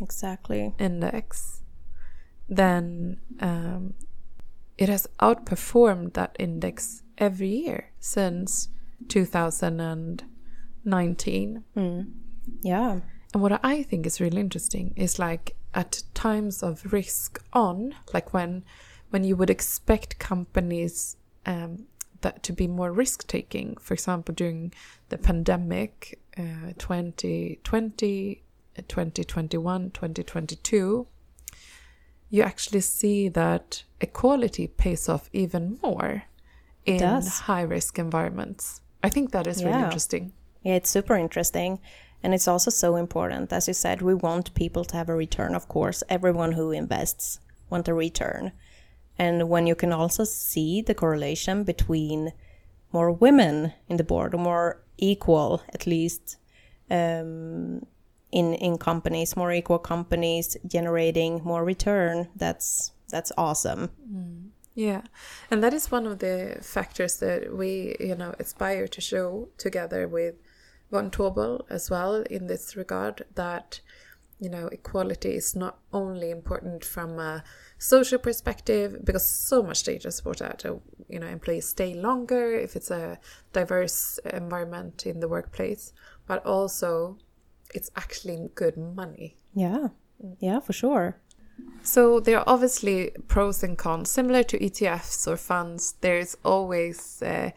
Exactly. 0.00 0.74
index, 0.78 1.62
then 2.48 3.18
um, 3.40 3.94
it 4.76 4.88
has 4.88 5.08
outperformed 5.20 6.14
that 6.14 6.36
index 6.38 7.02
every 7.18 7.48
year 7.48 7.90
since 7.98 8.68
2019. 9.08 11.64
Yeah. 12.62 13.00
And 13.34 13.42
what 13.42 13.60
I 13.62 13.82
think 13.82 14.06
is 14.06 14.20
really 14.20 14.40
interesting 14.40 14.94
is 14.96 15.18
like 15.18 15.56
at 15.74 16.02
times 16.14 16.62
of 16.62 16.92
risk 16.92 17.42
on, 17.52 17.94
like 18.14 18.32
when 18.32 18.64
when 19.10 19.24
you 19.24 19.36
would 19.36 19.50
expect 19.50 20.18
companies 20.18 21.16
um, 21.46 21.86
that 22.20 22.42
to 22.44 22.52
be 22.52 22.66
more 22.66 22.92
risk 22.92 23.26
taking, 23.26 23.76
for 23.76 23.94
example, 23.94 24.34
during 24.34 24.72
the 25.08 25.18
pandemic, 25.18 26.18
uh, 26.36 26.72
2020, 26.78 28.42
2021, 28.76 29.90
2022, 29.90 31.06
you 32.30 32.42
actually 32.42 32.80
see 32.80 33.28
that 33.28 33.84
equality 34.00 34.66
pays 34.66 35.08
off 35.08 35.30
even 35.32 35.78
more 35.82 36.24
in 36.84 37.00
high 37.00 37.62
risk 37.62 37.98
environments. 37.98 38.80
I 39.02 39.08
think 39.08 39.30
that 39.32 39.46
is 39.46 39.64
really 39.64 39.82
interesting. 39.82 40.32
Yeah, 40.62 40.74
it's 40.74 40.90
super 40.90 41.16
interesting. 41.16 41.80
And 42.22 42.34
it's 42.34 42.48
also 42.48 42.70
so 42.70 42.96
important. 42.96 43.52
As 43.52 43.68
you 43.68 43.74
said, 43.74 44.02
we 44.02 44.14
want 44.14 44.54
people 44.54 44.84
to 44.84 44.96
have 44.96 45.08
a 45.08 45.14
return, 45.14 45.54
of 45.54 45.68
course. 45.68 46.02
Everyone 46.08 46.52
who 46.52 46.72
invests 46.72 47.38
want 47.70 47.86
a 47.88 47.94
return. 47.94 48.52
And 49.18 49.48
when 49.48 49.66
you 49.66 49.74
can 49.74 49.92
also 49.92 50.24
see 50.24 50.82
the 50.82 50.94
correlation 50.94 51.64
between 51.64 52.32
more 52.92 53.10
women 53.10 53.72
in 53.88 53.96
the 53.96 54.04
board, 54.04 54.34
or 54.34 54.38
more 54.38 54.82
equal, 54.96 55.62
at 55.74 55.86
least, 55.86 56.36
um, 56.90 57.84
in 58.30 58.54
in 58.54 58.78
companies, 58.78 59.36
more 59.36 59.52
equal 59.52 59.78
companies 59.78 60.56
generating 60.66 61.42
more 61.44 61.64
return, 61.64 62.28
that's 62.36 62.92
that's 63.10 63.32
awesome. 63.36 63.90
Yeah, 64.74 65.02
and 65.50 65.62
that 65.62 65.74
is 65.74 65.90
one 65.90 66.06
of 66.06 66.20
the 66.20 66.58
factors 66.62 67.18
that 67.18 67.52
we, 67.52 67.96
you 67.98 68.14
know, 68.14 68.34
aspire 68.38 68.86
to 68.86 69.00
show 69.00 69.48
together 69.58 70.06
with 70.06 70.36
Vontobel 70.92 71.62
as 71.68 71.90
well 71.90 72.22
in 72.30 72.46
this 72.46 72.76
regard 72.76 73.24
that, 73.34 73.80
you 74.40 74.48
know, 74.48 74.68
equality 74.68 75.34
is 75.34 75.56
not 75.56 75.78
only 75.92 76.30
important 76.30 76.84
from 76.84 77.18
a 77.18 77.42
social 77.78 78.18
perspective 78.18 79.04
because 79.04 79.26
so 79.26 79.62
much 79.62 79.82
data 79.82 80.10
support 80.10 80.38
that, 80.38 80.64
uh, 80.64 80.76
you 81.08 81.18
know, 81.18 81.26
employees 81.26 81.68
stay 81.68 81.94
longer 81.94 82.54
if 82.54 82.76
it's 82.76 82.90
a 82.90 83.18
diverse 83.52 84.18
environment 84.32 85.06
in 85.06 85.20
the 85.20 85.28
workplace, 85.28 85.92
but 86.26 86.44
also 86.46 87.18
it's 87.74 87.90
actually 87.96 88.48
good 88.54 88.76
money. 88.76 89.36
Yeah, 89.54 89.88
yeah, 90.38 90.60
for 90.60 90.72
sure. 90.72 91.20
So 91.82 92.20
there 92.20 92.38
are 92.38 92.44
obviously 92.46 93.10
pros 93.26 93.62
and 93.62 93.76
cons, 93.76 94.10
similar 94.10 94.42
to 94.44 94.58
ETFs 94.58 95.26
or 95.26 95.36
funds. 95.36 95.94
There's 96.00 96.36
always, 96.44 97.22
uh, 97.22 97.50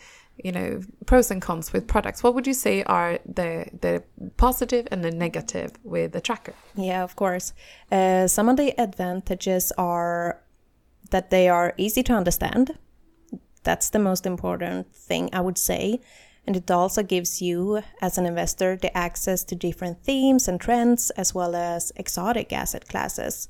you 0.43 0.51
know, 0.51 0.81
pros 1.05 1.31
and 1.31 1.41
cons 1.41 1.73
with 1.73 1.87
products. 1.87 2.23
What 2.23 2.35
would 2.35 2.47
you 2.47 2.53
say 2.53 2.83
are 2.83 3.19
the 3.25 3.65
the 3.81 4.03
positive 4.37 4.87
and 4.91 5.03
the 5.03 5.11
negative 5.11 5.71
with 5.83 6.11
the 6.11 6.21
tracker? 6.21 6.53
Yeah, 6.75 7.03
of 7.03 7.15
course. 7.15 7.53
Uh, 7.91 8.27
some 8.27 8.49
of 8.49 8.57
the 8.57 8.79
advantages 8.79 9.71
are 9.77 10.41
that 11.09 11.29
they 11.29 11.49
are 11.49 11.73
easy 11.77 12.03
to 12.03 12.13
understand. 12.13 12.77
That's 13.63 13.89
the 13.89 13.99
most 13.99 14.25
important 14.25 14.95
thing 14.95 15.29
I 15.33 15.41
would 15.41 15.57
say. 15.57 16.01
And 16.47 16.55
it 16.55 16.71
also 16.71 17.03
gives 17.03 17.41
you, 17.41 17.83
as 18.01 18.17
an 18.17 18.25
investor, 18.25 18.75
the 18.75 18.95
access 18.97 19.43
to 19.43 19.55
different 19.55 20.03
themes 20.03 20.47
and 20.47 20.59
trends, 20.59 21.11
as 21.11 21.35
well 21.35 21.55
as 21.55 21.91
exotic 21.95 22.51
asset 22.51 22.87
classes. 22.87 23.47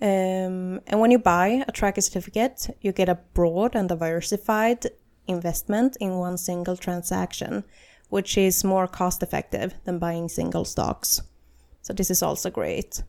Um, 0.00 0.80
and 0.86 1.00
when 1.00 1.10
you 1.10 1.18
buy 1.18 1.64
a 1.66 1.72
tracker 1.72 2.00
certificate, 2.00 2.76
you 2.80 2.92
get 2.92 3.08
a 3.08 3.18
broad 3.34 3.74
and 3.74 3.88
diversified 3.88 4.86
investment 5.26 5.96
in 6.00 6.18
one 6.18 6.36
single 6.36 6.76
transaction, 6.76 7.64
which 8.08 8.36
is 8.36 8.64
more 8.64 8.86
cost 8.86 9.22
effective 9.22 9.74
than 9.84 9.98
buying 9.98 10.28
single 10.28 10.64
stocks. 10.64 11.22
So 11.82 11.92
this 11.92 12.10
is 12.10 12.22
also 12.22 12.50
great. 12.50 13.02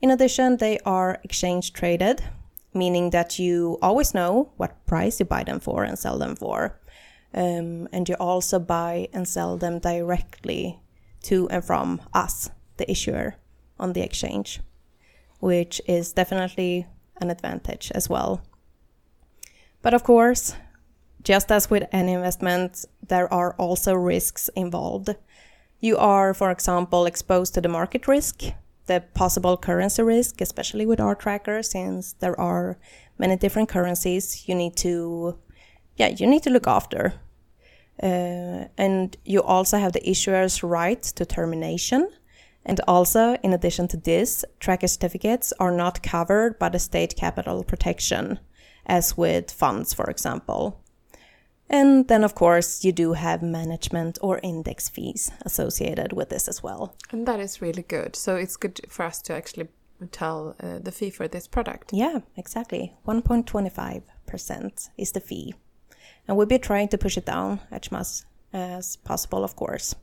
In 0.00 0.10
addition, 0.10 0.58
they 0.58 0.78
are 0.84 1.18
exchange 1.24 1.72
traded, 1.72 2.22
meaning 2.74 3.10
that 3.10 3.38
you 3.38 3.78
always 3.80 4.14
know 4.14 4.52
what 4.56 4.84
price 4.86 5.18
you 5.18 5.26
buy 5.26 5.44
them 5.44 5.60
for 5.60 5.84
and 5.84 5.98
sell 5.98 6.18
them 6.18 6.36
for. 6.36 6.78
Um, 7.32 7.88
and 7.92 8.08
you 8.08 8.14
also 8.20 8.58
buy 8.58 9.08
and 9.12 9.26
sell 9.26 9.56
them 9.56 9.78
directly 9.78 10.78
to 11.22 11.48
and 11.48 11.64
from 11.64 12.00
us, 12.12 12.50
the 12.76 12.88
issuer, 12.90 13.36
on 13.78 13.92
the 13.92 14.02
exchange, 14.02 14.60
which 15.40 15.80
is 15.86 16.12
definitely 16.12 16.86
an 17.20 17.30
advantage 17.30 17.90
as 17.94 18.08
well. 18.08 18.42
But 19.82 19.94
of 19.94 20.04
course, 20.04 20.54
just 21.24 21.50
as 21.50 21.70
with 21.70 21.84
any 21.90 22.12
investment, 22.12 22.84
there 23.08 23.32
are 23.32 23.54
also 23.54 23.94
risks 23.94 24.50
involved. 24.54 25.16
You 25.80 25.96
are, 25.96 26.34
for 26.34 26.50
example, 26.50 27.06
exposed 27.06 27.54
to 27.54 27.60
the 27.60 27.68
market 27.68 28.06
risk, 28.06 28.42
the 28.86 29.02
possible 29.14 29.56
currency 29.56 30.02
risk, 30.02 30.40
especially 30.40 30.86
with 30.86 31.00
our 31.00 31.14
tracker, 31.14 31.62
since 31.62 32.12
there 32.14 32.38
are 32.38 32.78
many 33.18 33.36
different 33.36 33.68
currencies 33.68 34.46
you 34.48 34.54
need 34.54 34.76
to, 34.76 35.38
yeah, 35.96 36.08
you 36.08 36.26
need 36.26 36.42
to 36.42 36.50
look 36.50 36.66
after. 36.66 37.14
Uh, 38.02 38.66
and 38.76 39.16
you 39.24 39.42
also 39.42 39.78
have 39.78 39.92
the 39.92 40.08
issuer's 40.08 40.62
right 40.62 41.02
to 41.02 41.24
termination. 41.24 42.10
And 42.66 42.80
also, 42.88 43.34
in 43.42 43.52
addition 43.52 43.88
to 43.88 43.96
this, 43.96 44.44
tracker 44.58 44.88
certificates 44.88 45.52
are 45.60 45.70
not 45.70 46.02
covered 46.02 46.58
by 46.58 46.70
the 46.70 46.78
state 46.78 47.14
capital 47.16 47.62
protection, 47.62 48.40
as 48.86 49.16
with 49.16 49.50
funds, 49.50 49.92
for 49.94 50.10
example. 50.10 50.83
And 51.70 52.08
then, 52.08 52.24
of 52.24 52.34
course, 52.34 52.84
you 52.84 52.92
do 52.92 53.14
have 53.14 53.42
management 53.42 54.18
or 54.20 54.38
index 54.42 54.88
fees 54.88 55.30
associated 55.42 56.12
with 56.12 56.28
this 56.28 56.46
as 56.48 56.62
well. 56.62 56.94
And 57.10 57.26
that 57.26 57.40
is 57.40 57.62
really 57.62 57.82
good. 57.82 58.16
So 58.16 58.36
it's 58.36 58.56
good 58.56 58.80
for 58.88 59.04
us 59.04 59.22
to 59.22 59.34
actually 59.34 59.68
tell 60.12 60.56
uh, 60.60 60.78
the 60.78 60.92
fee 60.92 61.10
for 61.10 61.26
this 61.28 61.46
product. 61.48 61.92
Yeah, 61.92 62.20
exactly. 62.36 62.92
1.25% 63.06 64.88
is 64.98 65.12
the 65.12 65.20
fee. 65.20 65.54
And 66.28 66.36
we'll 66.36 66.46
be 66.46 66.58
trying 66.58 66.88
to 66.88 66.98
push 66.98 67.16
it 67.16 67.26
down 67.26 67.60
as 67.70 67.90
much 67.90 68.08
as 68.52 68.96
possible, 68.96 69.42
of 69.44 69.56
course. 69.56 69.94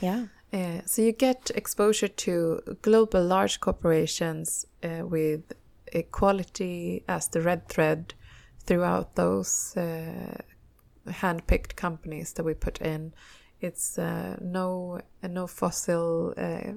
Yeah. 0.00 0.26
Uh, 0.52 0.80
so 0.84 1.02
you 1.02 1.12
get 1.12 1.50
exposure 1.54 2.08
to 2.08 2.60
global 2.82 3.22
large 3.24 3.60
corporations 3.60 4.66
uh, 4.82 5.06
with 5.06 5.52
equality 5.92 7.04
as 7.08 7.28
the 7.28 7.40
red 7.40 7.68
thread 7.68 8.14
throughout 8.66 9.14
those 9.14 9.76
uh, 9.76 10.36
hand-picked 11.12 11.76
companies 11.76 12.32
that 12.34 12.44
we 12.44 12.54
put 12.54 12.80
in. 12.80 13.12
It's 13.60 13.98
uh, 13.98 14.36
no 14.40 15.00
uh, 15.22 15.28
no 15.28 15.46
fossil 15.46 16.34
uh, 16.36 16.72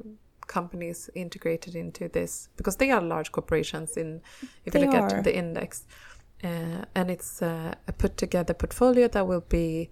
companies 0.47 1.09
integrated 1.15 1.75
into 1.75 2.09
this 2.09 2.49
because 2.57 2.75
they 2.77 2.91
are 2.91 3.01
large 3.01 3.31
corporations. 3.31 3.97
In 3.97 4.21
if 4.65 4.73
They 4.73 4.81
you 4.81 4.85
look 4.87 4.95
are. 4.95 5.17
at 5.17 5.23
the 5.23 5.35
index, 5.35 5.85
uh, 6.43 6.83
and 6.95 7.09
it's 7.09 7.41
uh, 7.41 7.73
a 7.87 7.93
put 7.93 8.17
together 8.17 8.53
portfolio 8.53 9.07
that 9.07 9.25
will 9.27 9.45
be 9.47 9.89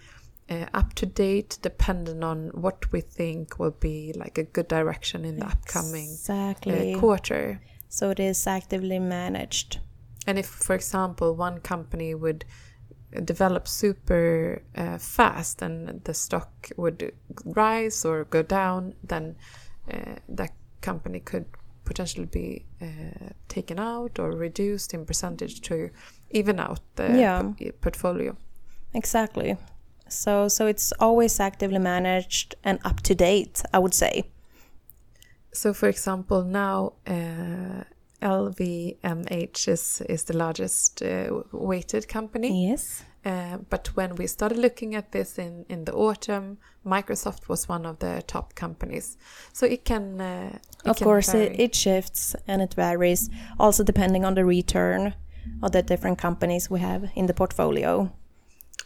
uh, 0.50 0.66
up 0.74 0.94
to 0.96 1.06
date, 1.06 1.58
depending 1.62 2.24
on 2.24 2.50
what 2.50 2.92
we 2.92 3.02
think 3.02 3.58
will 3.58 3.78
be 3.80 4.14
like 4.16 4.38
a 4.38 4.44
good 4.44 4.68
direction 4.68 5.26
in 5.26 5.38
the 5.40 5.46
upcoming 5.46 6.10
Exactly. 6.10 6.94
uh, 6.94 7.00
quarter. 7.00 7.62
So 7.88 8.10
it 8.10 8.20
is 8.20 8.48
actively 8.48 9.00
managed. 9.00 9.80
And 10.28 10.38
if, 10.38 10.46
for 10.46 10.76
example, 10.76 11.36
one 11.36 11.60
company 11.62 12.14
would 12.16 12.46
develop 13.24 13.68
super 13.68 14.62
uh, 14.76 14.98
fast 14.98 15.62
and 15.62 16.04
the 16.04 16.14
stock 16.14 16.70
would 16.78 17.12
rise 17.46 18.06
or 18.06 18.26
go 18.26 18.42
down, 18.44 18.94
then 19.04 19.36
uh, 19.92 20.16
that 20.30 20.52
company 20.82 21.20
could 21.20 21.46
potentially 21.84 22.26
be 22.28 22.66
uh, 22.82 23.30
taken 23.48 23.80
out 23.80 24.20
or 24.20 24.32
reduced 24.32 24.94
in 24.94 25.06
percentage 25.06 25.62
to 25.62 25.90
even 26.30 26.60
out 26.60 26.80
the 26.96 27.18
Yeah. 27.20 27.54
portfolio. 27.82 28.36
Exactly. 28.94 29.58
So 30.08 30.48
so 30.50 30.68
it's 30.68 30.94
always 31.00 31.40
actively 31.40 31.80
managed 31.80 32.56
and 32.64 32.80
up 32.86 33.02
to 33.02 33.16
date, 33.16 33.62
I 33.74 33.80
would 33.80 33.94
say. 33.94 34.24
So, 35.54 35.74
for 35.74 35.90
example, 35.90 36.44
now 36.44 36.94
uh, 37.08 37.84
LVMH 38.22 39.68
is, 39.68 40.02
is 40.10 40.24
the 40.24 40.38
largest 40.38 41.02
uh, 41.02 41.42
weighted 41.52 42.08
company. 42.08 42.70
Yes. 42.70 43.04
Uh, 43.24 43.58
but 43.70 43.88
when 43.96 44.16
we 44.16 44.26
started 44.26 44.58
looking 44.58 44.96
at 44.96 45.12
this 45.12 45.38
in, 45.38 45.66
in 45.70 45.86
the 45.86 45.94
autumn, 45.94 46.58
Microsoft 46.86 47.48
was 47.48 47.70
one 47.70 47.86
of 47.86 48.00
the 48.00 48.24
top 48.26 48.56
companies. 48.56 49.18
So 49.54 49.66
it 49.66 49.86
can. 49.86 50.20
Uh, 50.20 50.58
it 50.84 50.90
Of 50.90 50.98
can 50.98 51.06
course, 51.06 51.34
it, 51.34 51.60
it 51.60 51.76
shifts 51.76 52.36
and 52.48 52.62
it 52.62 52.74
varies, 52.74 53.30
also 53.60 53.84
depending 53.84 54.26
on 54.26 54.34
the 54.34 54.46
return 54.46 55.14
of 55.62 55.72
the 55.72 55.84
different 55.84 56.18
companies 56.18 56.70
we 56.70 56.80
have 56.80 57.10
in 57.16 57.28
the 57.28 57.34
portfolio. 57.34 58.12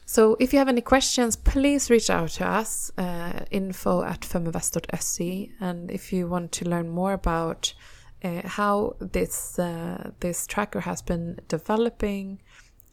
So 0.06 0.36
if 0.40 0.54
you 0.54 0.60
have 0.60 0.68
any 0.68 0.82
questions, 0.82 1.36
please 1.36 1.90
reach 1.90 2.10
out 2.10 2.30
to 2.32 2.48
us, 2.48 2.92
uh, 2.98 3.46
info 3.52 4.04
at 4.04 4.22
feminvest.se. 4.22 5.52
And 5.60 5.90
if 5.90 6.14
you 6.14 6.28
want 6.28 6.52
to 6.54 6.70
learn 6.70 6.90
more 6.90 7.14
about 7.14 7.74
uh, 8.24 8.42
how 8.46 8.96
this, 9.00 9.60
uh, 9.60 10.12
this 10.20 10.48
tracker 10.48 10.82
has 10.82 11.02
been 11.02 11.40
developing, 11.48 12.42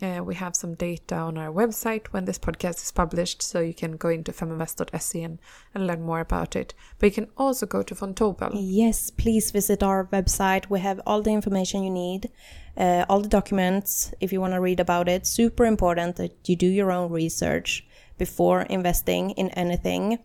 uh, 0.02 0.20
we 0.24 0.34
have 0.34 0.56
some 0.56 0.74
data 0.74 1.14
on 1.14 1.38
our 1.38 1.52
website 1.52 2.08
when 2.08 2.24
this 2.24 2.38
podcast 2.38 2.82
is 2.82 2.90
published, 2.90 3.40
so 3.40 3.60
you 3.60 3.72
can 3.72 3.96
go 3.96 4.08
into 4.08 4.32
feminvest.se 4.32 5.22
and, 5.22 5.38
and 5.74 5.86
learn 5.86 6.02
more 6.02 6.20
about 6.20 6.56
it. 6.56 6.74
But 6.98 7.06
you 7.06 7.12
can 7.12 7.28
also 7.36 7.66
go 7.66 7.82
to 7.82 7.94
Vontobel. 7.94 8.50
Yes, 8.54 9.10
please 9.10 9.52
visit 9.52 9.82
our 9.82 10.06
website. 10.06 10.68
We 10.68 10.80
have 10.80 11.00
all 11.06 11.22
the 11.22 11.32
information 11.32 11.84
you 11.84 11.90
need, 11.90 12.30
uh, 12.76 13.04
all 13.08 13.20
the 13.20 13.28
documents 13.28 14.12
if 14.20 14.32
you 14.32 14.40
want 14.40 14.54
to 14.54 14.60
read 14.60 14.80
about 14.80 15.08
it. 15.08 15.26
Super 15.26 15.66
important 15.66 16.16
that 16.16 16.48
you 16.48 16.56
do 16.56 16.66
your 16.66 16.90
own 16.90 17.12
research 17.12 17.86
before 18.18 18.62
investing 18.62 19.30
in 19.30 19.50
anything. 19.50 20.18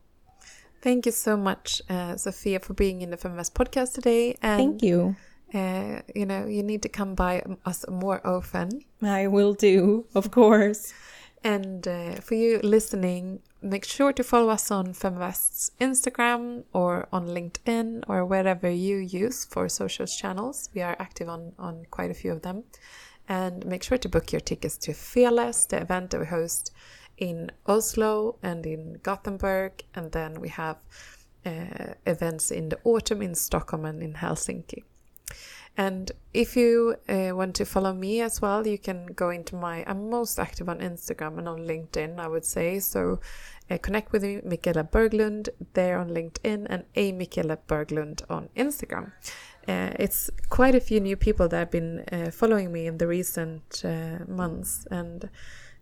Thank 0.83 1.07
you 1.07 1.13
so 1.13 1.37
much, 1.37 1.83
uh, 1.89 2.17
Sofia, 2.17 2.61
for 2.61 2.75
being 2.75 3.03
in 3.03 3.11
the 3.11 3.17
Feminvest 3.17 3.53
podcast 3.53 3.95
today. 3.95 4.37
And 4.43 4.59
Thank 4.59 4.83
you. 4.83 5.17
Uh, 5.53 6.01
you 6.15 6.25
know, 6.25 6.47
you 6.47 6.63
need 6.63 6.83
to 6.83 6.89
come 6.89 7.15
by 7.15 7.43
us 7.67 7.85
more 7.89 8.25
often. 8.27 8.83
I 9.03 9.27
will 9.27 9.53
do, 9.53 10.07
of 10.15 10.31
course. 10.31 10.95
And 11.43 11.87
uh, 11.87 12.15
for 12.17 12.35
you 12.35 12.61
listening, 12.63 13.41
make 13.63 13.85
sure 13.85 14.13
to 14.13 14.23
follow 14.23 14.49
us 14.49 14.71
on 14.71 14.95
Feminvest's 14.95 15.73
Instagram 15.81 16.65
or 16.73 17.09
on 17.13 17.27
LinkedIn 17.27 18.05
or 18.09 18.25
wherever 18.25 18.71
you 18.71 18.97
use 18.97 19.45
for 19.45 19.69
social 19.69 20.07
channels. 20.07 20.71
We 20.75 20.83
are 20.83 20.97
active 20.99 21.29
on, 21.29 21.53
on 21.59 21.87
quite 21.91 22.11
a 22.11 22.15
few 22.15 22.33
of 22.33 22.43
them. 22.43 22.65
And 23.29 23.65
make 23.65 23.83
sure 23.83 23.99
to 23.99 24.09
book 24.09 24.33
your 24.33 24.41
tickets 24.41 24.77
to 24.79 24.93
Fearless, 24.93 25.67
the 25.67 25.81
event 25.81 26.11
that 26.11 26.21
we 26.21 26.27
host 26.27 26.73
in 27.17 27.51
Oslo 27.67 28.37
and 28.43 28.67
in 28.67 28.99
Gothenburg. 29.03 29.85
And 29.95 30.11
then 30.13 30.41
we 30.41 30.49
have 30.49 30.79
uh, 31.47 31.95
events 32.07 32.51
in 32.51 32.71
the 32.71 32.79
autumn 32.85 33.23
in 33.23 33.35
Stockholm 33.35 33.85
and 33.85 34.03
in 34.03 34.15
Helsinki. 34.15 34.83
And 35.81 36.13
if 36.35 36.59
you 36.59 36.97
uh, 37.09 37.31
want 37.35 37.55
to 37.55 37.65
follow 37.65 37.95
me 37.95 38.21
as 38.21 38.43
well, 38.43 38.67
you 38.67 38.77
can 38.77 39.07
go 39.07 39.31
into 39.31 39.57
my. 39.57 39.83
I'm 39.87 40.11
most 40.11 40.39
active 40.39 40.69
on 40.69 40.81
Instagram 40.81 41.39
and 41.39 41.49
on 41.49 41.61
LinkedIn, 41.61 42.21
I 42.21 42.29
would 42.29 42.45
say. 42.45 42.81
So 42.81 43.21
uh, 43.71 43.79
connect 43.79 44.13
with 44.13 44.23
me, 44.23 44.43
Michaela 44.45 44.85
Berglund, 44.85 45.49
there 45.73 45.99
on 45.99 46.11
LinkedIn, 46.11 46.67
and 46.69 46.85
a 46.97 47.13
Michaela 47.13 47.57
Berglund 47.67 48.21
on 48.29 48.51
Instagram. 48.55 49.13
Uh, 49.67 49.93
it's 49.99 50.29
quite 50.51 50.75
a 50.75 50.81
few 50.81 51.01
new 51.01 51.17
people 51.17 51.49
that 51.49 51.59
have 51.59 51.71
been 51.71 52.05
uh, 52.13 52.31
following 52.31 52.71
me 52.71 52.87
in 52.87 52.99
the 52.99 53.07
recent 53.07 53.83
uh, 53.83 54.19
months, 54.29 54.87
and 54.91 55.31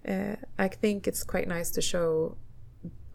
uh, 0.08 0.36
I 0.60 0.68
think 0.68 1.08
it's 1.08 1.24
quite 1.24 1.48
nice 1.48 1.72
to 1.72 1.82
show 1.82 2.36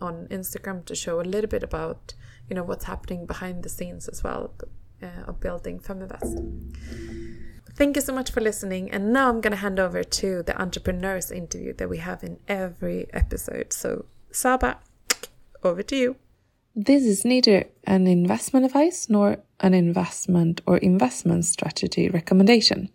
on 0.01 0.27
Instagram 0.27 0.83
to 0.83 0.95
show 0.95 1.21
a 1.21 1.27
little 1.33 1.49
bit 1.49 1.63
about 1.63 2.13
you 2.49 2.57
know 2.57 2.63
what's 2.63 2.83
happening 2.83 3.25
behind 3.25 3.63
the 3.63 3.69
scenes 3.69 4.09
as 4.09 4.21
well 4.21 4.53
uh, 5.03 5.29
of 5.29 5.39
building 5.39 5.79
Feminvest. 5.79 6.39
Thank 7.75 7.95
you 7.95 8.01
so 8.01 8.13
much 8.13 8.31
for 8.31 8.39
listening. 8.39 8.91
And 8.91 9.11
now 9.11 9.29
I'm 9.29 9.41
going 9.41 9.51
to 9.51 9.57
hand 9.57 9.79
over 9.79 10.03
to 10.03 10.43
the 10.43 10.59
entrepreneurs 10.61 11.31
interview 11.31 11.73
that 11.73 11.89
we 11.89 11.97
have 11.97 12.23
in 12.23 12.39
every 12.47 13.07
episode. 13.11 13.73
So, 13.73 14.05
Saba, 14.31 14.77
over 15.63 15.81
to 15.83 15.95
you. 15.95 16.15
This 16.75 17.03
is 17.03 17.25
neither 17.25 17.65
an 17.85 18.07
investment 18.07 18.65
advice 18.65 19.09
nor 19.09 19.37
an 19.59 19.73
investment 19.73 20.61
or 20.65 20.77
investment 20.77 21.45
strategy 21.45 22.09
recommendation. 22.09 22.89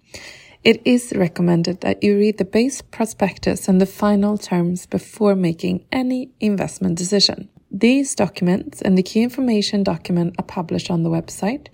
It 0.64 0.82
is 0.84 1.12
recommended 1.14 1.80
that 1.82 2.02
you 2.02 2.16
read 2.16 2.38
the 2.38 2.44
base 2.44 2.82
prospectus 2.82 3.68
and 3.68 3.80
the 3.80 3.86
final 3.86 4.36
terms 4.36 4.86
before 4.86 5.36
making 5.36 5.86
any 5.92 6.32
investment 6.40 6.98
decision. 6.98 7.48
These 7.70 8.14
documents 8.14 8.82
and 8.82 8.98
the 8.98 9.02
key 9.02 9.22
information 9.22 9.84
document 9.84 10.34
are 10.38 10.44
published 10.44 10.90
on 10.90 11.02
the 11.02 11.10
website 11.10 11.68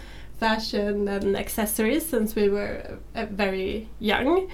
fashion 0.40 1.08
and 1.08 1.36
accessories 1.36 2.06
since 2.06 2.34
we 2.34 2.48
were 2.48 2.98
uh, 3.14 3.26
very 3.26 3.90
young. 3.98 4.48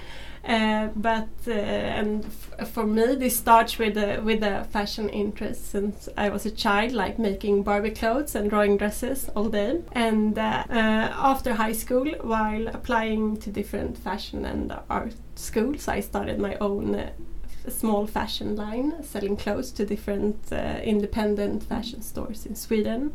Uh, 0.49 0.89
but 0.97 1.29
uh, 1.47 1.51
and 1.51 2.25
for 2.73 2.87
me, 2.87 3.15
this 3.17 3.37
starts 3.37 3.79
with 3.79 3.99
a 3.99 4.19
with 4.21 4.43
a 4.43 4.65
fashion 4.65 5.11
interest 5.11 5.71
since 5.71 6.09
I 6.17 6.31
was 6.31 6.47
a 6.47 6.51
child, 6.51 6.93
like 6.93 7.19
making 7.19 7.65
Barbie 7.65 7.91
clothes 7.91 8.35
and 8.35 8.49
drawing 8.49 8.79
dresses 8.79 9.29
all 9.37 9.51
day. 9.51 9.83
And 9.93 10.39
uh, 10.39 10.65
uh 10.71 11.13
after 11.33 11.53
high 11.53 11.75
school, 11.75 12.07
while 12.23 12.67
applying 12.69 13.37
to 13.41 13.51
different 13.51 13.99
fashion 13.99 14.47
and 14.47 14.73
art 14.89 15.17
schools, 15.35 15.87
I 15.87 16.01
started 16.01 16.39
my 16.39 16.57
own 16.63 16.95
uh, 16.95 17.11
small 17.69 18.07
fashion 18.07 18.57
line, 18.57 19.03
selling 19.03 19.37
clothes 19.37 19.71
to 19.73 19.85
different 19.85 20.51
uh, 20.51 20.81
independent 20.83 21.63
fashion 21.63 22.01
stores 22.01 22.47
in 22.47 22.55
Sweden. 22.55 23.13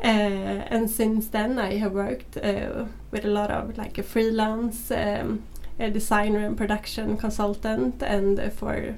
and 0.00 0.88
since 0.88 1.28
then, 1.28 1.58
I 1.58 1.76
have 1.76 1.92
worked 1.92 2.36
with 3.10 3.24
a 3.24 3.30
lot 3.30 3.50
of 3.50 3.76
like 3.76 3.98
a 3.98 4.02
freelance 4.02 4.90
um, 4.90 5.42
a 5.78 5.90
designer 5.90 6.40
and 6.40 6.56
production 6.56 7.16
consultant 7.16 8.02
and 8.02 8.52
for 8.52 8.96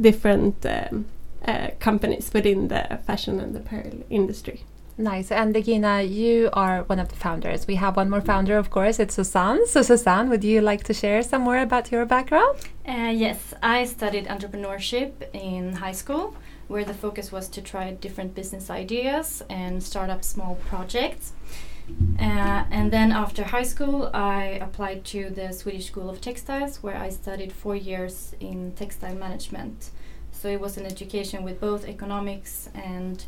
different 0.00 0.64
um, 0.66 1.06
uh, 1.44 1.68
companies 1.78 2.30
within 2.32 2.68
the 2.68 3.00
fashion 3.06 3.40
and 3.40 3.56
apparel 3.56 4.04
industry. 4.10 4.64
Nice. 5.00 5.32
And 5.32 5.54
Regina, 5.54 6.02
you 6.02 6.50
are 6.52 6.82
one 6.82 6.98
of 6.98 7.08
the 7.08 7.16
founders. 7.16 7.66
We 7.66 7.76
have 7.76 7.96
one 7.96 8.10
more 8.10 8.20
founder, 8.20 8.58
of 8.58 8.68
course, 8.68 8.98
it's 9.00 9.14
Susanne. 9.14 9.66
So, 9.66 9.80
Susanne, 9.80 10.28
would 10.28 10.44
you 10.44 10.60
like 10.60 10.84
to 10.84 10.94
share 10.94 11.22
some 11.22 11.42
more 11.42 11.58
about 11.58 11.90
your 11.90 12.04
background? 12.04 12.58
Uh, 12.86 13.12
yes, 13.14 13.54
I 13.62 13.86
studied 13.86 14.26
entrepreneurship 14.26 15.12
in 15.32 15.72
high 15.72 15.92
school, 15.92 16.36
where 16.68 16.84
the 16.84 16.92
focus 16.92 17.32
was 17.32 17.48
to 17.48 17.62
try 17.62 17.92
different 17.92 18.34
business 18.34 18.68
ideas 18.68 19.42
and 19.48 19.82
start 19.82 20.10
up 20.10 20.22
small 20.22 20.56
projects. 20.68 21.32
Uh, 22.18 22.64
and 22.70 22.90
then 22.90 23.12
after 23.12 23.44
high 23.44 23.62
school, 23.62 24.10
I 24.12 24.58
applied 24.60 25.04
to 25.06 25.30
the 25.30 25.52
Swedish 25.52 25.86
School 25.86 26.10
of 26.10 26.20
Textiles, 26.20 26.82
where 26.82 26.96
I 26.96 27.08
studied 27.08 27.52
four 27.52 27.76
years 27.76 28.34
in 28.40 28.72
textile 28.72 29.14
management. 29.14 29.90
So 30.32 30.48
it 30.48 30.60
was 30.60 30.76
an 30.76 30.86
education 30.86 31.42
with 31.42 31.60
both 31.60 31.86
economics 31.86 32.68
and 32.74 33.24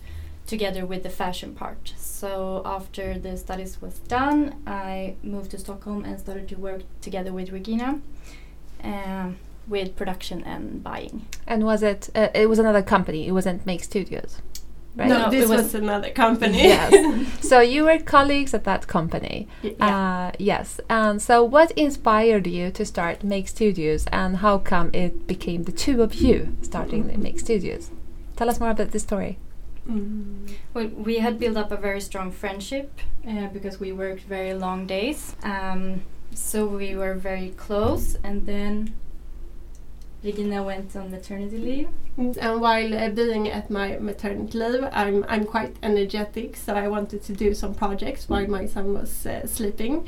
together 0.46 0.85
with 0.85 1.03
the 1.03 1.11
fashion 1.11 1.55
part. 1.55 1.94
So 1.96 2.62
after 2.64 3.18
the 3.18 3.37
studies 3.37 3.81
was 3.81 3.98
done, 4.01 4.62
I 4.66 5.14
moved 5.22 5.51
to 5.53 5.59
Stockholm 5.59 6.05
and 6.05 6.18
started 6.18 6.48
to 6.48 6.57
work 6.57 6.83
together 7.01 7.33
with 7.33 7.51
Regina. 7.51 8.01
Uh, 8.83 9.31
with 9.68 9.94
production 9.96 10.42
and 10.44 10.83
buying. 10.83 11.27
And 11.46 11.64
was 11.64 11.83
it? 11.83 12.11
Uh, 12.14 12.29
it 12.35 12.48
was 12.48 12.59
another 12.59 12.83
company. 12.83 13.27
It 13.27 13.33
wasn't 13.33 13.64
Make 13.64 13.85
Studios. 13.85 14.42
Right? 14.94 15.09
No, 15.09 15.18
no 15.24 15.31
this 15.31 15.48
was, 15.48 15.62
was, 15.62 15.74
another 15.74 16.11
company. 16.11 16.59
yes. 16.62 17.26
so 17.40 17.61
you 17.61 17.85
were 17.85 17.98
colleagues 17.98 18.52
at 18.52 18.64
that 18.64 18.87
company. 18.87 19.48
Yeah. 19.62 19.87
Uh, 19.87 20.33
yes. 20.38 20.81
And 20.90 21.20
so 21.22 21.42
what 21.42 21.70
inspired 21.72 22.46
you 22.46 22.70
to 22.72 22.85
start 22.85 23.24
Make 23.24 23.48
Studios 23.48 24.07
and 24.12 24.38
how 24.38 24.59
come 24.59 24.90
it 24.92 25.26
became 25.26 25.64
the 25.64 25.72
two 25.72 26.02
of 26.02 26.14
you 26.14 26.57
starting 26.61 27.05
mm. 27.05 27.16
Make 27.16 27.40
Studios? 27.40 27.90
Tell 28.37 28.50
us 28.50 28.61
more 28.61 28.70
about 28.70 28.90
this 28.90 29.02
story. 29.02 29.38
Mm. 29.88 30.52
Well, 30.74 30.88
we 30.88 31.18
had 31.18 31.38
built 31.38 31.57
up 31.57 31.72
a 31.72 31.76
very 31.76 32.00
strong 32.00 32.31
friendship 32.31 33.00
uh, 33.26 33.46
because 33.48 33.81
we 33.81 33.92
worked 33.92 34.24
very 34.24 34.52
long 34.52 34.87
days. 34.87 35.37
Um, 35.42 36.02
so 36.35 36.66
we 36.66 36.96
were 36.96 37.14
very 37.14 37.50
close 37.50 38.16
and 38.22 38.46
then 38.46 38.94
Regina 40.24 40.62
went 40.62 40.94
on 40.94 41.11
maternity 41.11 41.58
leave. 41.58 41.88
Mm, 42.16 42.37
and 42.40 42.61
while 42.61 42.94
uh, 42.94 43.08
being 43.08 43.48
at 43.48 43.70
my 43.70 43.98
maternity 43.98 44.58
leave, 44.58 44.88
I'm 44.92 45.24
I'm 45.28 45.44
quite 45.44 45.76
energetic, 45.82 46.56
so 46.56 46.74
I 46.74 46.87
wanted 46.88 47.22
to 47.24 47.32
do 47.32 47.54
some 47.54 47.74
projects 47.74 48.28
while 48.28 48.46
my 48.46 48.66
son 48.66 48.94
was 48.94 49.26
uh, 49.26 49.46
sleeping. 49.46 50.06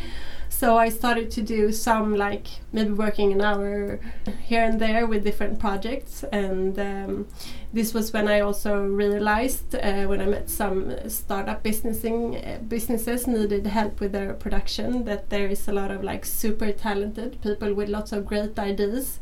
So 0.48 0.76
I 0.78 0.88
started 0.88 1.32
to 1.32 1.42
do 1.42 1.72
some 1.72 2.14
like 2.14 2.46
maybe 2.72 2.92
working 2.92 3.32
an 3.32 3.40
hour 3.40 3.98
here 4.46 4.62
and 4.62 4.80
there 4.80 5.04
with 5.04 5.24
different 5.24 5.58
projects, 5.58 6.22
and 6.30 6.78
um, 6.78 7.26
this 7.72 7.92
was 7.92 8.12
when 8.12 8.28
I 8.28 8.38
also 8.38 8.84
realized 8.86 9.74
uh, 9.74 10.04
when 10.04 10.20
I 10.20 10.26
met 10.26 10.48
some 10.48 11.08
startup 11.08 11.64
businessing 11.64 12.36
uh, 12.36 12.58
businesses 12.68 13.26
needed 13.26 13.66
help 13.66 13.98
with 13.98 14.12
their 14.12 14.32
production 14.34 15.04
that 15.06 15.30
there 15.30 15.48
is 15.48 15.66
a 15.66 15.72
lot 15.72 15.90
of 15.90 16.04
like 16.04 16.24
super 16.24 16.70
talented 16.70 17.42
people 17.42 17.74
with 17.74 17.88
lots 17.88 18.12
of 18.12 18.24
great 18.24 18.56
ideas 18.56 19.18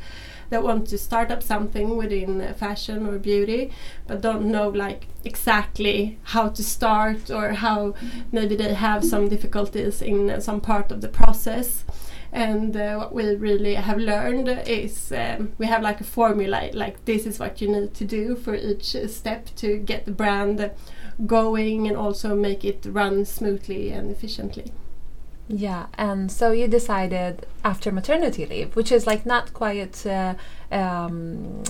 that 0.53 0.63
want 0.63 0.87
to 0.87 0.99
start 0.99 1.31
up 1.31 1.43
something 1.43 1.97
within 1.97 2.53
fashion 2.55 3.07
or 3.09 3.19
beauty 3.19 3.71
but 4.07 4.21
don't 4.21 4.45
know 4.45 4.69
like 4.69 5.07
exactly 5.25 6.19
how 6.25 6.49
to 6.49 6.63
start 6.63 7.31
or 7.31 7.55
how 7.55 7.95
maybe 8.33 8.55
they 8.55 8.75
have 8.75 9.03
some 9.03 9.29
difficulties 9.29 10.03
in 10.03 10.41
some 10.41 10.61
part 10.61 10.93
of 10.93 11.01
the 11.01 11.09
process. 11.09 11.85
And 12.33 12.77
uh, 12.77 12.97
what 12.97 13.15
we 13.15 13.35
really 13.35 13.75
have 13.75 13.99
learned 13.99 14.49
is 14.49 15.13
um, 15.13 15.53
we 15.59 15.67
have 15.67 15.83
like 15.83 16.01
a 16.01 16.05
formula 16.05 16.71
like 16.73 17.05
this 17.05 17.27
is 17.27 17.39
what 17.39 17.61
you 17.61 17.69
need 17.69 17.95
to 17.95 18.05
do 18.05 18.37
for 18.37 18.55
each 18.55 18.97
step 19.07 19.55
to 19.57 19.79
get 19.79 20.07
the 20.07 20.13
brand 20.13 20.71
going 21.27 21.87
and 21.89 21.97
also 21.97 22.35
make 22.35 22.65
it 22.65 22.87
run 22.89 23.25
smoothly 23.25 23.91
and 23.91 24.11
efficiently 24.11 24.73
yeah, 25.49 25.87
and 25.95 26.31
so 26.31 26.53
you 26.53 26.69
decided 26.69 27.47
after 27.65 27.91
maternity 27.93 28.47
leave, 28.47 28.75
which 28.77 28.93
is 28.93 29.07
like 29.07 29.27
not 29.27 29.53
quite. 29.53 30.07
Uh, 30.07 30.35
um, 30.71 31.63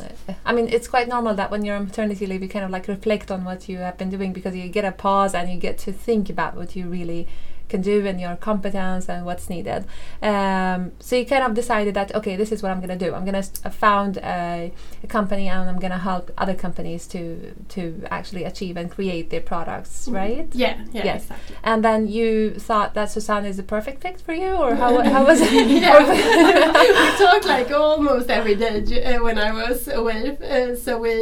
I 0.45 0.53
mean, 0.53 0.69
it's 0.69 0.87
quite 0.87 1.09
normal 1.09 1.35
that 1.35 1.51
when 1.51 1.65
you're 1.65 1.77
on 1.77 1.87
maternity 1.87 2.27
leave, 2.27 2.43
you 2.43 2.49
kind 2.49 2.65
of 2.65 2.71
like 2.71 2.87
reflect 2.87 3.31
on 3.31 3.45
what 3.45 3.69
you 3.69 3.79
have 3.79 3.99
been 3.99 4.11
doing 4.11 4.33
because 4.33 4.55
you 4.55 4.69
get 4.69 4.85
a 4.85 4.93
pause 4.93 5.35
and 5.35 5.51
you 5.51 5.59
get 5.59 5.79
to 5.79 5.93
think 5.93 6.31
about 6.31 6.55
what 6.55 6.77
you 6.77 6.87
really 6.87 7.27
can 7.73 7.83
do 7.83 8.07
and 8.07 8.21
your 8.21 8.37
competence 8.37 9.09
and 9.09 9.21
what's 9.29 9.47
needed. 9.55 9.81
Um, 10.23 10.93
so 11.07 11.17
you 11.17 11.27
kind 11.35 11.45
of 11.49 11.53
decided 11.55 11.95
that 11.95 12.09
okay, 12.19 12.35
this 12.37 12.51
is 12.55 12.63
what 12.63 12.71
I'm 12.73 12.81
going 12.85 12.97
to 12.99 13.03
do. 13.07 13.15
I'm 13.17 13.27
going 13.31 13.41
to 13.43 13.71
found 13.71 14.19
a, 14.19 14.73
a, 15.03 15.07
company 15.07 15.49
and 15.49 15.69
I'm 15.71 15.81
going 15.85 15.97
to 15.99 16.05
help 16.11 16.25
other 16.43 16.57
companies 16.67 17.03
to 17.15 17.23
to 17.77 17.83
actually 18.19 18.45
achieve 18.53 18.75
and 18.81 18.87
create 18.97 19.27
their 19.33 19.45
products, 19.53 19.93
mm. 20.07 20.15
right? 20.21 20.49
Yeah, 20.65 20.75
yeah, 20.93 21.05
yes. 21.11 21.23
exactly. 21.23 21.57
And 21.71 21.79
then 21.87 22.01
you 22.17 22.29
thought 22.69 22.91
that 22.95 23.11
Susanne 23.15 23.47
is 23.53 23.57
the 23.57 23.67
perfect 23.77 23.99
fit 24.03 24.21
for 24.27 24.35
you, 24.43 24.53
or 24.65 24.71
how 24.83 24.91
how 25.15 25.23
was 25.31 25.41
it? 25.43 25.53
we 25.63 27.25
talked 27.25 27.47
like 27.57 27.71
almost 27.71 28.29
every 28.39 28.57
day 28.65 28.77
uh, 29.09 29.23
when 29.27 29.39
I 29.49 29.51
was 29.61 29.89
away, 29.89 30.23
uh, 30.57 30.77
so 30.85 30.99
we 31.07 31.17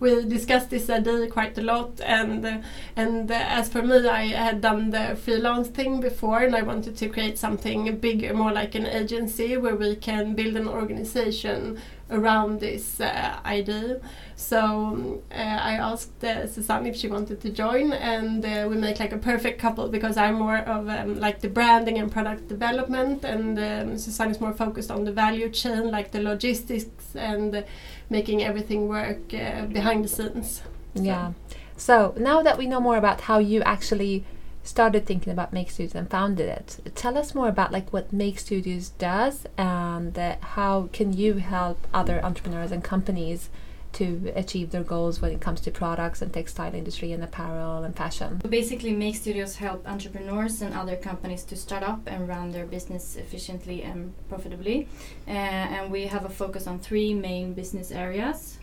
we 0.00 0.24
discussed 0.24 0.70
this 0.70 0.88
idea 0.90 1.26
quite 1.28 1.56
a 1.58 1.62
lot 1.62 2.00
and 2.00 2.44
uh, 2.44 2.58
and 2.96 3.30
as 3.30 3.68
for 3.68 3.82
me 3.82 4.06
I 4.06 4.26
had 4.26 4.60
done 4.60 4.90
the 4.90 5.16
freelance 5.16 5.68
thing 5.68 6.00
before 6.00 6.40
and 6.40 6.54
I 6.54 6.62
wanted 6.62 6.96
to 6.96 7.08
create 7.08 7.38
something 7.38 7.96
bigger 7.98 8.34
more 8.34 8.52
like 8.52 8.74
an 8.74 8.86
agency 8.86 9.56
where 9.56 9.76
we 9.76 9.96
can 9.96 10.34
build 10.34 10.56
an 10.56 10.68
organization 10.68 11.78
around 12.10 12.60
this 12.60 13.00
uh, 13.00 13.38
idea. 13.44 14.00
So 14.36 14.58
um, 14.60 15.18
uh, 15.30 15.34
I 15.34 15.74
asked 15.74 16.22
uh, 16.24 16.46
Susanne 16.46 16.86
if 16.86 16.96
she 16.96 17.08
wanted 17.08 17.40
to 17.40 17.50
join 17.50 17.92
and 17.92 18.44
uh, 18.44 18.66
we 18.68 18.76
make 18.76 19.00
like 19.00 19.12
a 19.12 19.18
perfect 19.18 19.60
couple 19.60 19.88
because 19.88 20.16
I'm 20.16 20.36
more 20.36 20.58
of 20.58 20.88
um, 20.88 21.18
like 21.20 21.40
the 21.40 21.48
branding 21.48 21.98
and 21.98 22.10
product 22.10 22.48
development 22.48 23.24
and 23.24 23.58
um, 23.58 23.98
Susanne 23.98 24.30
is 24.30 24.40
more 24.40 24.52
focused 24.52 24.90
on 24.90 25.04
the 25.04 25.12
value 25.12 25.50
chain 25.50 25.90
like 25.90 26.12
the 26.12 26.22
logistics 26.22 27.14
and 27.14 27.64
making 28.10 28.42
everything 28.42 28.88
work 28.88 29.34
uh, 29.34 29.66
behind 29.66 30.04
the 30.04 30.08
scenes. 30.08 30.62
So. 30.94 31.02
Yeah. 31.02 31.32
So 31.76 32.14
now 32.16 32.42
that 32.42 32.58
we 32.58 32.66
know 32.66 32.80
more 32.80 32.96
about 32.96 33.22
how 33.22 33.38
you 33.38 33.62
actually 33.62 34.24
started 34.64 35.06
thinking 35.06 35.32
about 35.32 35.52
Make 35.52 35.70
Studios 35.70 35.94
and 35.94 36.10
founded 36.10 36.48
it, 36.48 36.92
tell 36.94 37.16
us 37.16 37.34
more 37.34 37.48
about 37.48 37.72
like 37.72 37.92
what 37.92 38.12
Make 38.12 38.38
Studios 38.38 38.90
does 38.90 39.46
and 39.56 40.18
uh, 40.18 40.36
how 40.40 40.88
can 40.92 41.12
you 41.12 41.34
help 41.34 41.86
other 41.94 42.22
entrepreneurs 42.24 42.72
and 42.72 42.82
companies 42.82 43.48
to 43.92 44.32
achieve 44.34 44.70
their 44.70 44.82
goals 44.82 45.20
when 45.20 45.32
it 45.32 45.40
comes 45.40 45.60
to 45.62 45.70
products 45.70 46.22
and 46.22 46.32
textile 46.32 46.74
industry 46.74 47.12
and 47.12 47.22
apparel 47.22 47.84
and 47.84 47.96
fashion. 47.96 48.40
Basically, 48.48 48.92
Make 48.92 49.16
Studios 49.16 49.56
help 49.56 49.86
entrepreneurs 49.88 50.62
and 50.62 50.74
other 50.74 50.96
companies 50.96 51.44
to 51.44 51.56
start 51.56 51.82
up 51.82 52.00
and 52.06 52.28
run 52.28 52.52
their 52.52 52.66
business 52.66 53.16
efficiently 53.16 53.82
and 53.82 54.12
profitably. 54.28 54.88
Uh, 55.26 55.30
and 55.30 55.90
we 55.90 56.06
have 56.06 56.24
a 56.24 56.28
focus 56.28 56.66
on 56.66 56.78
three 56.78 57.14
main 57.14 57.54
business 57.54 57.90
areas. 57.90 58.58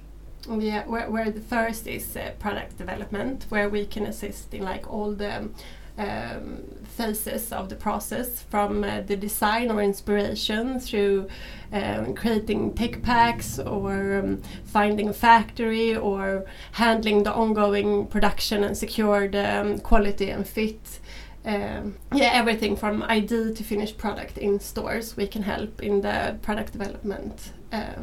Yeah, 0.47 0.85
where, 0.85 1.09
where 1.09 1.31
the 1.31 1.41
first 1.41 1.87
is 1.87 2.15
uh, 2.15 2.31
product 2.37 2.77
development, 2.77 3.45
where 3.49 3.67
we 3.67 3.85
can 3.87 4.05
assist 4.05 4.53
in 4.53 4.63
like 4.63 4.91
all 4.91 5.11
the 5.11 5.49
um, 5.97 6.63
phases 6.83 7.51
of 7.51 7.69
the 7.69 7.75
process 7.75 8.41
from 8.43 8.83
uh, 8.83 9.01
the 9.01 9.15
design 9.15 9.71
or 9.71 9.81
inspiration 9.81 10.79
through 10.79 11.27
um, 11.71 12.13
creating 12.13 12.73
tech 12.73 13.01
packs 13.01 13.59
or 13.59 14.19
um, 14.19 14.41
finding 14.63 15.09
a 15.09 15.13
factory 15.13 15.95
or 15.95 16.45
handling 16.73 17.23
the 17.23 17.33
ongoing 17.33 18.07
production 18.07 18.63
and 18.63 18.77
secure 18.77 19.27
the 19.27 19.59
um, 19.59 19.79
quality 19.79 20.29
and 20.29 20.47
fit. 20.47 20.99
Um, 21.45 21.97
yeah, 22.13 22.31
everything 22.33 22.75
from 22.75 23.03
idea 23.03 23.51
to 23.51 23.63
finished 23.63 23.97
product 23.97 24.37
in 24.37 24.59
stores, 24.59 25.15
we 25.15 25.27
can 25.27 25.43
help 25.43 25.81
in 25.81 26.01
the 26.01 26.37
product 26.41 26.71
development 26.71 27.51
uh, 27.71 27.93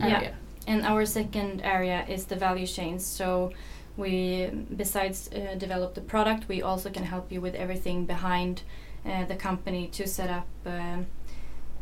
area. 0.00 0.20
Yeah. 0.22 0.32
And 0.66 0.82
our 0.84 1.04
second 1.06 1.62
area 1.62 2.04
is 2.08 2.24
the 2.24 2.36
value 2.36 2.66
chain. 2.66 2.98
So 2.98 3.52
we 3.96 4.46
besides 4.76 5.30
uh, 5.32 5.54
develop 5.56 5.94
the 5.94 6.00
product 6.00 6.48
we 6.48 6.62
also 6.62 6.90
can 6.90 7.04
help 7.04 7.32
you 7.32 7.40
with 7.40 7.54
everything 7.54 8.04
behind 8.04 8.62
uh, 9.06 9.24
the 9.24 9.36
company 9.36 9.86
to 9.88 10.06
set 10.06 10.30
up 10.30 10.48
um, 10.66 11.06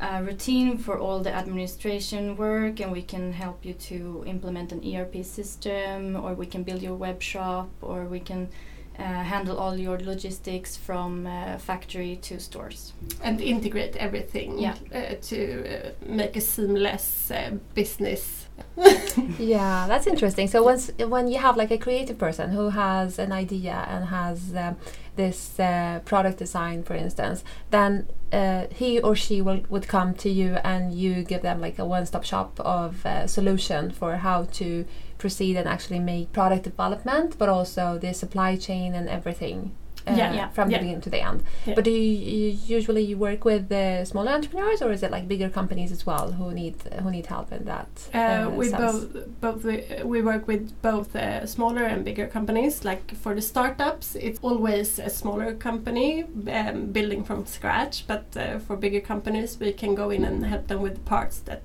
a 0.00 0.22
routine 0.22 0.76
for 0.76 0.98
all 0.98 1.20
the 1.20 1.32
administration 1.32 2.36
work, 2.36 2.80
and 2.80 2.92
we 2.92 3.02
can 3.02 3.32
help 3.32 3.64
you 3.64 3.72
to 3.74 4.24
implement 4.26 4.72
an 4.72 4.82
ERP 4.84 5.24
system, 5.24 6.16
or 6.16 6.34
we 6.34 6.46
can 6.46 6.62
build 6.62 6.82
your 6.82 6.94
web 6.94 7.22
shop, 7.22 7.70
or 7.80 8.04
we 8.04 8.20
can 8.20 8.48
handle 9.02 9.58
all 9.58 9.76
your 9.76 9.98
logistics 9.98 10.76
from 10.76 11.26
uh, 11.26 11.58
factory 11.58 12.16
to 12.22 12.38
stores. 12.38 12.92
and 13.22 13.40
integrate 13.40 13.96
everything 13.96 14.58
Yeah. 14.58 14.74
uh, 14.94 15.14
to 15.30 15.36
uh, 15.66 15.90
make 16.06 16.36
a 16.36 16.40
seamless 16.40 17.30
uh, 17.30 17.50
business. 17.74 18.46
Yeah, 19.38 19.86
that's 19.88 20.06
interesting. 20.06 20.48
So 20.48 20.62
once 20.62 20.90
when 20.98 21.28
you 21.28 21.38
have 21.38 21.56
like 21.56 21.70
a 21.74 21.78
creative 21.78 22.18
person 22.18 22.50
who 22.50 22.70
has 22.70 23.18
an 23.18 23.32
idea 23.32 23.84
and 23.88 24.04
has 24.06 24.54
um, 24.54 24.76
this 25.16 25.58
uh, 25.60 26.00
product 26.04 26.38
design, 26.38 26.82
for 26.84 26.94
instance, 26.94 27.44
then 27.70 28.06
uh, 28.32 28.66
he 28.70 29.00
or 29.00 29.14
she 29.16 29.42
will 29.42 29.60
would 29.70 29.86
come 29.88 30.14
to 30.14 30.28
you 30.30 30.56
and 30.64 30.92
you 30.94 31.24
give 31.24 31.42
them 31.42 31.60
like 31.60 31.78
a 31.78 31.84
one-stop 31.84 32.24
shop 32.24 32.60
of 32.60 33.04
uh, 33.06 33.26
solution 33.26 33.90
for 33.90 34.16
how 34.16 34.44
to 34.52 34.84
proceed 35.18 35.56
and 35.56 35.68
actually 35.68 36.00
make 36.00 36.32
product 36.32 36.64
development, 36.64 37.36
but 37.38 37.48
also 37.48 37.98
the 37.98 38.12
supply 38.12 38.56
chain 38.56 38.94
and 38.94 39.08
everything. 39.08 39.74
Uh, 40.06 40.14
Yeah. 40.16 40.34
Yeah. 40.34 40.48
from 40.48 40.68
the 40.68 40.78
beginning 40.78 41.00
to 41.00 41.10
the 41.10 41.22
end. 41.30 41.42
But 41.64 41.84
do 41.84 41.90
you, 41.90 41.98
you 41.98 42.48
usually 42.76 43.14
work 43.14 43.44
with 43.44 43.72
uh, 43.72 44.04
smaller 44.04 44.32
entrepreneurs, 44.32 44.82
or 44.82 44.92
is 44.92 45.02
it 45.02 45.10
like 45.10 45.26
bigger 45.28 45.48
companies 45.48 45.92
as 45.92 46.04
well 46.04 46.32
who 46.32 46.52
need 46.52 46.76
who 47.02 47.10
need 47.10 47.26
help 47.26 47.52
in 47.52 47.64
that? 47.64 47.88
Uh, 48.12 48.50
we 48.50 48.68
sense? 48.68 48.82
both 48.82 49.40
both 49.40 49.64
we, 49.64 49.82
we 50.04 50.20
work 50.22 50.46
with 50.46 50.64
both 50.82 51.16
uh, 51.16 51.46
smaller 51.46 51.84
and 51.84 52.04
bigger 52.04 52.26
companies. 52.26 52.84
Like 52.84 53.16
for 53.16 53.34
the 53.34 53.40
startups, 53.42 54.14
it's 54.14 54.38
always 54.42 54.98
a 54.98 55.08
smaller 55.08 55.54
company 55.54 56.24
um, 56.58 56.92
building 56.92 57.24
from 57.24 57.46
scratch. 57.46 58.06
But 58.06 58.26
uh, 58.36 58.58
for 58.58 58.76
bigger 58.76 59.00
companies, 59.00 59.58
we 59.58 59.72
can 59.72 59.94
go 59.94 60.10
in 60.10 60.24
and 60.24 60.44
help 60.44 60.66
them 60.66 60.82
with 60.82 61.04
parts 61.04 61.38
that. 61.40 61.62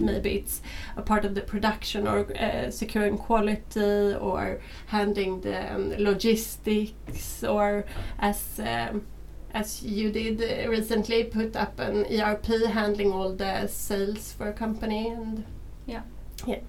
Maybe 0.00 0.36
it's 0.36 0.62
a 0.96 1.02
part 1.02 1.24
of 1.24 1.34
the 1.34 1.40
production 1.42 2.06
or 2.06 2.18
uh, 2.38 2.70
securing 2.70 3.18
quality 3.18 4.14
or 4.14 4.60
handling 4.86 5.40
the 5.40 5.74
um, 5.74 5.90
logistics 5.98 7.42
or 7.44 7.79
as. 8.18 8.60
Um, 8.60 9.06
as 9.52 9.82
you 9.82 10.12
did 10.12 10.40
uh, 10.40 10.70
recently, 10.70 11.24
put 11.24 11.56
up 11.56 11.80
an 11.80 12.06
ERP 12.06 12.46
handling 12.70 13.10
all 13.10 13.32
the 13.32 13.66
sales 13.66 14.32
for 14.32 14.48
a 14.48 14.52
company 14.52 15.08
and 15.08 15.44
yeah, 15.86 16.02
yeah. 16.46 16.60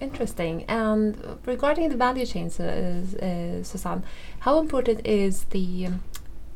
Interesting. 0.00 0.64
And 0.64 1.38
regarding 1.46 1.88
the 1.88 1.96
value 1.96 2.26
chain, 2.26 2.50
uh, 2.58 2.62
uh, 2.62 3.62
Susanne, 3.62 4.04
how 4.40 4.58
important 4.58 5.06
is 5.06 5.44
the 5.44 5.86
um, 5.86 6.02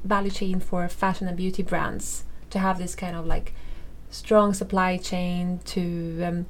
value 0.05 0.31
chain 0.31 0.61
for 0.61 0.89
fashion 0.89 1.29
and 1.29 1.37
beauty 1.37 1.63
brands 1.63 2.25
to 2.51 2.59
have 2.59 2.79
this 2.79 2.95
kind 2.95 3.17
of 3.17 3.27
like 3.27 3.55
strong 4.11 4.53
supply 4.53 4.97
chain 4.97 5.61
to 5.65 6.23
um, 6.25 6.47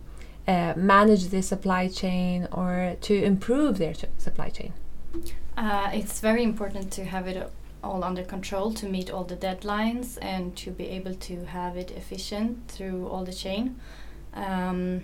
uh, 0.48 0.74
manage 0.76 1.28
the 1.28 1.42
supply 1.42 1.88
chain 1.88 2.48
or 2.52 2.96
to 3.00 3.22
improve 3.22 3.78
their 3.78 3.94
supply 4.16 4.48
chain? 4.48 4.72
Uh, 5.56 5.90
it's 5.92 6.20
very 6.20 6.42
important 6.42 6.92
to 6.92 7.04
have 7.04 7.26
it 7.26 7.50
all 7.82 8.04
under 8.04 8.22
control 8.22 8.72
to 8.74 8.86
meet 8.86 9.10
all 9.10 9.24
the 9.24 9.36
deadlines 9.36 10.18
and 10.20 10.56
to 10.56 10.70
be 10.70 10.88
able 10.88 11.14
to 11.14 11.44
have 11.46 11.76
it 11.76 11.90
efficient 11.90 12.68
through 12.68 13.06
all 13.08 13.24
the 13.24 13.32
chain. 13.32 13.80
Um, 14.34 15.02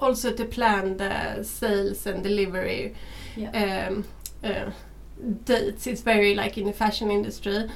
also 0.00 0.32
to 0.32 0.44
plan 0.44 0.96
the 0.96 1.42
sales 1.42 2.06
and 2.06 2.22
delivery 2.22 2.94
yeah. 3.36 3.88
um, 3.88 4.04
uh, 4.42 4.70
dates. 5.44 5.86
It's 5.86 6.02
very 6.02 6.34
like 6.34 6.58
in 6.58 6.66
the 6.66 6.72
fashion 6.72 7.10
industry. 7.10 7.68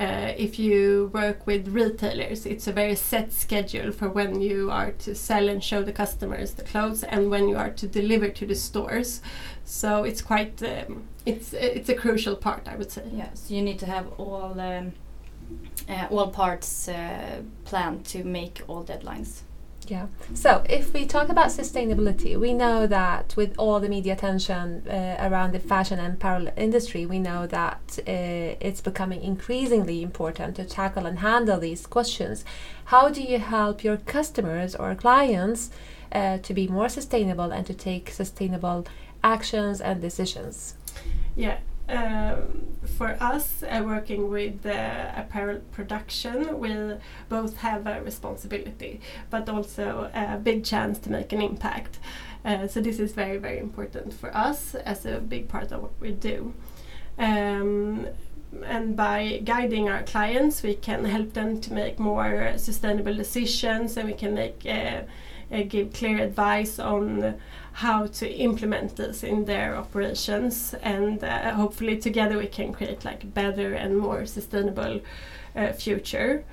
Uh, 0.00 0.32
if 0.36 0.58
you 0.58 1.08
work 1.14 1.46
with 1.46 1.68
retailers, 1.68 2.46
it's 2.46 2.66
a 2.66 2.72
very 2.72 2.96
set 2.96 3.32
schedule 3.32 3.92
for 3.92 4.08
when 4.08 4.40
you 4.40 4.68
are 4.70 4.90
to 4.90 5.14
sell 5.14 5.48
and 5.48 5.62
show 5.62 5.84
the 5.84 5.92
customers 5.92 6.54
the 6.54 6.64
clothes 6.64 7.04
and 7.04 7.30
when 7.30 7.48
you 7.48 7.56
are 7.56 7.70
to 7.70 7.86
deliver 7.86 8.28
to 8.28 8.44
the 8.44 8.56
stores. 8.56 9.22
So 9.64 10.02
it's 10.02 10.20
quite 10.20 10.60
um, 10.62 11.04
it's 11.24 11.52
it's 11.52 11.88
a 11.88 11.94
crucial 11.94 12.34
part, 12.34 12.66
I 12.66 12.74
would 12.74 12.90
say. 12.90 13.04
Yeah, 13.12 13.32
so 13.34 13.54
you 13.54 13.62
need 13.62 13.78
to 13.78 13.86
have 13.86 14.08
all 14.18 14.58
um, 14.60 14.92
uh, 15.88 16.08
all 16.10 16.28
parts 16.28 16.88
uh, 16.88 17.42
planned 17.64 18.04
to 18.06 18.24
make 18.24 18.62
all 18.66 18.82
deadlines. 18.84 19.42
Yeah. 19.86 20.06
So 20.32 20.64
if 20.68 20.94
we 20.94 21.04
talk 21.06 21.28
about 21.28 21.48
sustainability, 21.48 22.38
we 22.38 22.54
know 22.54 22.86
that 22.86 23.34
with 23.36 23.54
all 23.58 23.80
the 23.80 23.88
media 23.88 24.14
attention 24.14 24.86
uh, 24.88 25.16
around 25.20 25.52
the 25.52 25.58
fashion 25.58 25.98
and 25.98 26.14
apparel 26.14 26.48
industry, 26.56 27.04
we 27.04 27.18
know 27.18 27.46
that 27.46 27.98
uh, 27.98 28.56
it's 28.60 28.80
becoming 28.80 29.22
increasingly 29.22 30.02
important 30.02 30.56
to 30.56 30.64
tackle 30.64 31.06
and 31.06 31.18
handle 31.18 31.58
these 31.58 31.86
questions. 31.86 32.44
How 32.86 33.10
do 33.10 33.22
you 33.22 33.38
help 33.38 33.84
your 33.84 33.98
customers 33.98 34.74
or 34.74 34.94
clients 34.94 35.70
uh, 36.12 36.38
to 36.38 36.54
be 36.54 36.66
more 36.66 36.88
sustainable 36.88 37.50
and 37.52 37.66
to 37.66 37.74
take 37.74 38.10
sustainable 38.10 38.86
actions 39.22 39.80
and 39.80 40.00
decisions? 40.00 40.74
Yeah. 41.36 41.58
Um, 41.88 42.78
for 42.96 43.16
us, 43.20 43.62
uh, 43.62 43.82
working 43.84 44.30
with 44.30 44.64
apparel 44.64 45.60
production, 45.72 46.58
we 46.58 46.74
both 47.28 47.58
have 47.58 47.86
a 47.86 48.00
responsibility, 48.02 49.00
but 49.30 49.48
also 49.48 50.10
a 50.14 50.38
big 50.38 50.64
chance 50.64 50.98
to 51.00 51.10
make 51.10 51.32
an 51.32 51.42
impact. 51.42 51.98
Uh, 52.44 52.68
so 52.68 52.80
this 52.80 52.98
is 52.98 53.12
very, 53.12 53.38
very 53.38 53.58
important 53.58 54.12
for 54.12 54.34
us 54.36 54.74
as 54.74 55.06
a 55.06 55.18
big 55.18 55.48
part 55.48 55.72
of 55.72 55.82
what 55.82 55.92
we 56.00 56.12
do. 56.12 56.54
Um, 57.18 58.06
and 58.64 58.96
by 58.96 59.40
guiding 59.44 59.88
our 59.88 60.02
clients, 60.02 60.62
we 60.62 60.74
can 60.74 61.04
help 61.04 61.32
them 61.32 61.60
to 61.60 61.72
make 61.72 61.98
more 61.98 62.54
sustainable 62.56 63.14
decisions, 63.14 63.96
and 63.96 64.08
we 64.08 64.14
can 64.14 64.34
make 64.34 64.64
uh, 64.66 65.02
give 65.68 65.92
clear 65.92 66.18
advice 66.18 66.78
on 66.78 67.34
how 67.74 68.06
to 68.06 68.30
implement 68.30 68.96
this 68.96 69.24
in 69.24 69.44
their 69.46 69.76
operations 69.76 70.74
and 70.82 71.24
uh, 71.24 71.52
hopefully 71.54 71.96
together 71.98 72.38
we 72.38 72.46
can 72.46 72.72
create 72.72 73.04
like 73.04 73.34
better 73.34 73.74
and 73.74 73.98
more 73.98 74.24
sustainable 74.26 75.00
uh, 75.56 75.72
future. 75.72 76.44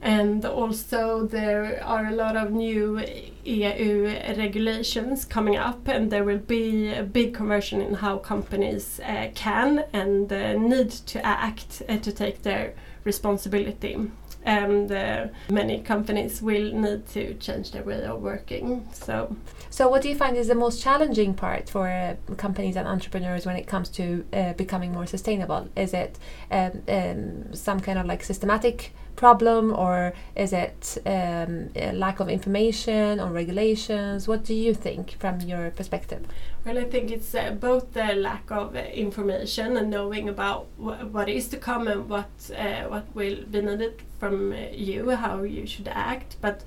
And 0.00 0.44
also 0.44 1.26
there 1.26 1.82
are 1.84 2.06
a 2.06 2.12
lot 2.12 2.36
of 2.36 2.52
new 2.52 3.04
EU 3.44 4.04
regulations 4.38 5.24
coming 5.24 5.56
up 5.56 5.88
and 5.88 6.10
there 6.10 6.24
will 6.24 6.38
be 6.38 6.88
a 6.92 7.02
big 7.02 7.34
conversion 7.34 7.80
in 7.80 7.94
how 7.94 8.18
companies 8.18 9.00
uh, 9.00 9.28
can 9.34 9.84
and 9.92 10.32
uh, 10.32 10.54
need 10.54 10.90
to 10.90 11.24
act 11.26 11.82
uh, 11.88 11.98
to 11.98 12.12
take 12.12 12.42
their 12.42 12.74
responsibility 13.04 14.10
and 14.44 14.90
uh, 14.90 15.26
many 15.50 15.80
companies 15.80 16.40
will 16.42 16.72
need 16.72 17.06
to 17.08 17.34
change 17.34 17.72
their 17.72 17.82
way 17.82 18.02
of 18.04 18.20
working 18.20 18.88
so 18.92 19.36
So, 19.70 19.88
what 19.88 20.02
do 20.02 20.08
you 20.08 20.16
find 20.16 20.36
is 20.36 20.48
the 20.48 20.54
most 20.54 20.82
challenging 20.82 21.32
part 21.32 21.70
for 21.70 21.88
uh, 21.88 22.16
companies 22.36 22.76
and 22.76 22.88
entrepreneurs 22.88 23.46
when 23.46 23.56
it 23.56 23.68
comes 23.68 23.88
to 23.90 24.24
uh, 24.32 24.52
becoming 24.54 24.92
more 24.92 25.06
sustainable? 25.06 25.68
Is 25.76 25.94
it 25.94 26.18
um, 26.50 26.82
um, 26.88 27.54
some 27.54 27.78
kind 27.78 27.98
of 27.98 28.06
like 28.06 28.24
systematic 28.24 28.92
problem, 29.16 29.74
or 29.74 30.12
is 30.34 30.52
it 30.52 30.98
um, 31.06 31.70
lack 31.98 32.20
of 32.20 32.28
information 32.28 33.20
or 33.20 33.30
regulations? 33.30 34.26
What 34.26 34.44
do 34.44 34.54
you 34.54 34.74
think 34.74 35.16
from 35.18 35.40
your 35.40 35.70
perspective? 35.70 36.26
Well, 36.64 36.78
I 36.78 36.84
think 36.84 37.10
it's 37.10 37.34
uh, 37.34 37.52
both 37.52 37.94
the 37.94 38.14
lack 38.14 38.50
of 38.50 38.76
uh, 38.76 38.80
information 38.80 39.76
and 39.76 39.90
knowing 39.90 40.28
about 40.28 40.66
wh- 40.76 41.02
what 41.12 41.28
is 41.28 41.48
to 41.48 41.56
come 41.56 41.88
and 41.88 42.08
what 42.08 42.30
uh, 42.56 42.84
what 42.84 43.06
will 43.14 43.44
be 43.50 43.60
needed 43.62 44.02
from 44.18 44.52
uh, 44.52 44.56
you, 44.72 45.10
how 45.10 45.42
you 45.42 45.66
should 45.66 45.88
act. 45.88 46.36
But 46.42 46.62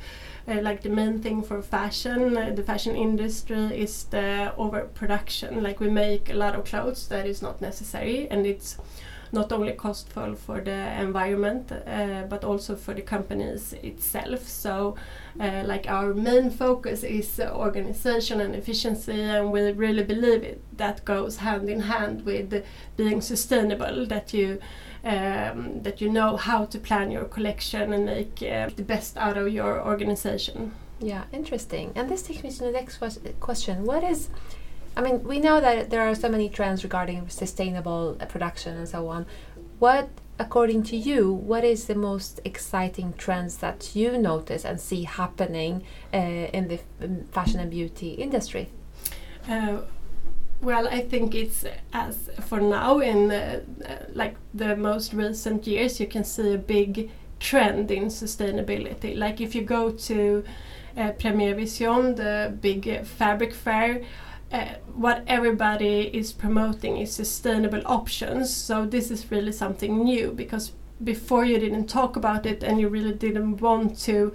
uh, 0.48 0.62
like 0.62 0.82
the 0.82 0.90
main 0.90 1.22
thing 1.22 1.44
for 1.44 1.62
fashion, 1.62 2.36
uh, 2.36 2.52
the 2.56 2.64
fashion 2.64 2.96
industry 2.96 3.80
is 3.80 4.06
the 4.06 4.54
overproduction. 4.58 5.62
Like 5.62 5.80
we 5.80 5.90
make 5.90 6.30
a 6.30 6.34
lot 6.34 6.56
of 6.56 6.66
clothes 6.66 7.08
that 7.10 7.26
is 7.28 7.42
not 7.42 7.62
necessary, 7.62 8.28
and 8.32 8.46
it's 8.48 8.78
not 9.34 9.52
only 9.52 9.74
costful 9.74 10.36
for 10.36 10.62
the 10.62 11.02
environment 11.02 11.72
uh, 11.72 12.24
but 12.30 12.44
also 12.44 12.76
for 12.76 12.94
the 12.94 13.02
companies 13.02 13.74
itself. 13.84 14.48
So, 14.48 14.96
uh, 15.40 15.64
like 15.66 15.88
our 15.90 16.14
main 16.14 16.50
focus 16.50 17.04
is 17.04 17.40
organization 17.40 18.40
and 18.42 18.56
efficiency, 18.56 19.20
and 19.22 19.52
we 19.52 19.72
really 19.72 20.04
believe 20.04 20.44
it, 20.44 20.62
that 20.78 21.04
goes 21.06 21.38
hand 21.38 21.70
in 21.70 21.82
hand 21.82 22.26
with 22.26 22.64
being 22.96 23.22
sustainable. 23.22 24.06
That 24.06 24.34
you 24.34 24.60
um, 25.04 25.82
that 25.84 26.02
you 26.02 26.10
know 26.10 26.38
how 26.38 26.66
to 26.66 26.80
plan 26.80 27.12
your 27.12 27.26
collection 27.26 27.94
and 27.94 28.06
make 28.06 28.36
the 28.36 28.84
best 28.86 29.18
out 29.18 29.38
of 29.38 29.50
your 29.50 29.86
organization. 29.86 30.74
Yeah, 31.00 31.24
interesting. 31.34 31.92
And 31.96 32.10
this 32.10 32.24
takes 32.24 32.44
me 32.44 32.52
to 32.52 32.64
the 32.64 32.72
next 32.72 33.00
question. 33.40 33.86
What 33.86 34.04
is, 34.04 34.30
I 34.96 35.02
mean, 35.02 35.24
we 35.24 35.40
know 35.40 35.60
that 35.60 35.90
there 35.90 36.02
are 36.02 36.16
so 36.16 36.30
many 36.30 36.50
trends 36.50 36.84
regarding 36.84 37.28
sustainable 37.30 38.18
uh, 38.20 38.26
production 38.26 38.78
and 38.78 38.88
so 38.88 39.08
on. 39.08 39.26
What, 39.80 40.10
according 40.38 40.84
to 40.84 40.96
you, 40.96 41.32
what 41.32 41.64
is 41.64 41.86
the 41.86 41.96
most 41.96 42.40
exciting 42.46 43.14
trends 43.18 43.58
that 43.58 43.96
you 43.96 44.18
notice 44.18 44.66
and 44.66 44.80
see 44.80 45.04
happening 45.04 45.84
uh, 46.14 46.18
in 46.18 46.68
the 46.68 46.80
um, 47.02 47.24
fashion 47.32 47.60
and 47.60 47.72
beauty 47.72 48.12
industry? 48.14 48.70
Uh, 49.50 49.80
well, 50.62 50.88
I 50.88 51.02
think 51.02 51.36
it's 51.36 51.66
as 51.92 52.30
for 52.42 52.62
now 52.62 53.00
in 53.00 53.32
uh, 53.32 53.62
uh, 53.86 53.96
like 54.14 54.36
the 54.54 54.76
most 54.76 55.14
recent 55.14 55.68
years, 55.68 56.00
you 56.00 56.08
can 56.08 56.24
see 56.24 56.54
a 56.54 56.58
big 56.58 57.12
trend 57.40 57.92
in 57.92 58.06
sustainability. 58.06 59.18
Like 59.18 59.42
if 59.42 59.56
you 59.56 59.64
go 59.64 59.92
to 59.92 60.44
uh, 60.96 61.12
Premier 61.14 61.54
Vision, 61.56 62.16
the 62.16 62.56
big 62.62 62.88
uh, 62.88 63.04
fabric 63.04 63.54
fair, 63.54 64.04
uh, 64.54 64.76
what 64.94 65.24
everybody 65.28 66.10
is 66.14 66.32
promoting 66.32 66.98
is 66.98 67.14
sustainable 67.14 67.82
options. 67.86 68.56
So 68.56 68.86
this 68.86 69.12
is 69.12 69.32
really 69.32 69.52
something 69.52 70.04
new 70.04 70.32
because 70.32 70.72
before 71.04 71.44
you 71.44 71.60
didn't 71.60 71.88
talk 71.88 72.16
about 72.16 72.46
it 72.46 72.64
and 72.64 72.80
you 72.80 72.88
really 72.88 73.14
didn't 73.14 73.58
want 73.60 74.00
to 74.00 74.32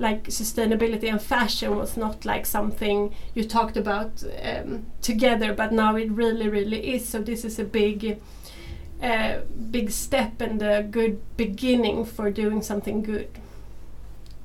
like 0.00 0.24
sustainability 0.24 1.08
and 1.08 1.22
fashion 1.22 1.76
was 1.76 1.96
not 1.96 2.24
like 2.24 2.44
something 2.44 3.14
you 3.32 3.44
talked 3.44 3.76
about 3.76 4.24
um, 4.42 4.84
together 5.00 5.54
but 5.54 5.72
now 5.72 5.94
it 5.94 6.10
really 6.10 6.48
really 6.48 6.94
is 6.94 7.08
so 7.08 7.20
this 7.20 7.44
is 7.44 7.60
a 7.60 7.64
big 7.64 8.20
uh, 9.00 9.36
big 9.70 9.92
step 9.92 10.40
and 10.40 10.60
a 10.62 10.82
good 10.82 11.20
beginning 11.36 12.04
for 12.04 12.28
doing 12.28 12.60
something 12.60 13.02
good 13.02 13.28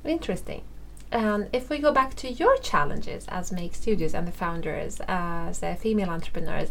Interesting. 0.04 0.62
And 1.12 1.48
if 1.52 1.68
we 1.70 1.78
go 1.78 1.92
back 1.92 2.14
to 2.16 2.30
your 2.30 2.56
challenges 2.58 3.26
as 3.28 3.50
Make 3.50 3.74
Studios 3.74 4.14
and 4.14 4.28
the 4.28 4.32
founders, 4.32 5.00
as 5.08 5.62
uh, 5.62 5.74
female 5.74 6.08
entrepreneurs, 6.08 6.70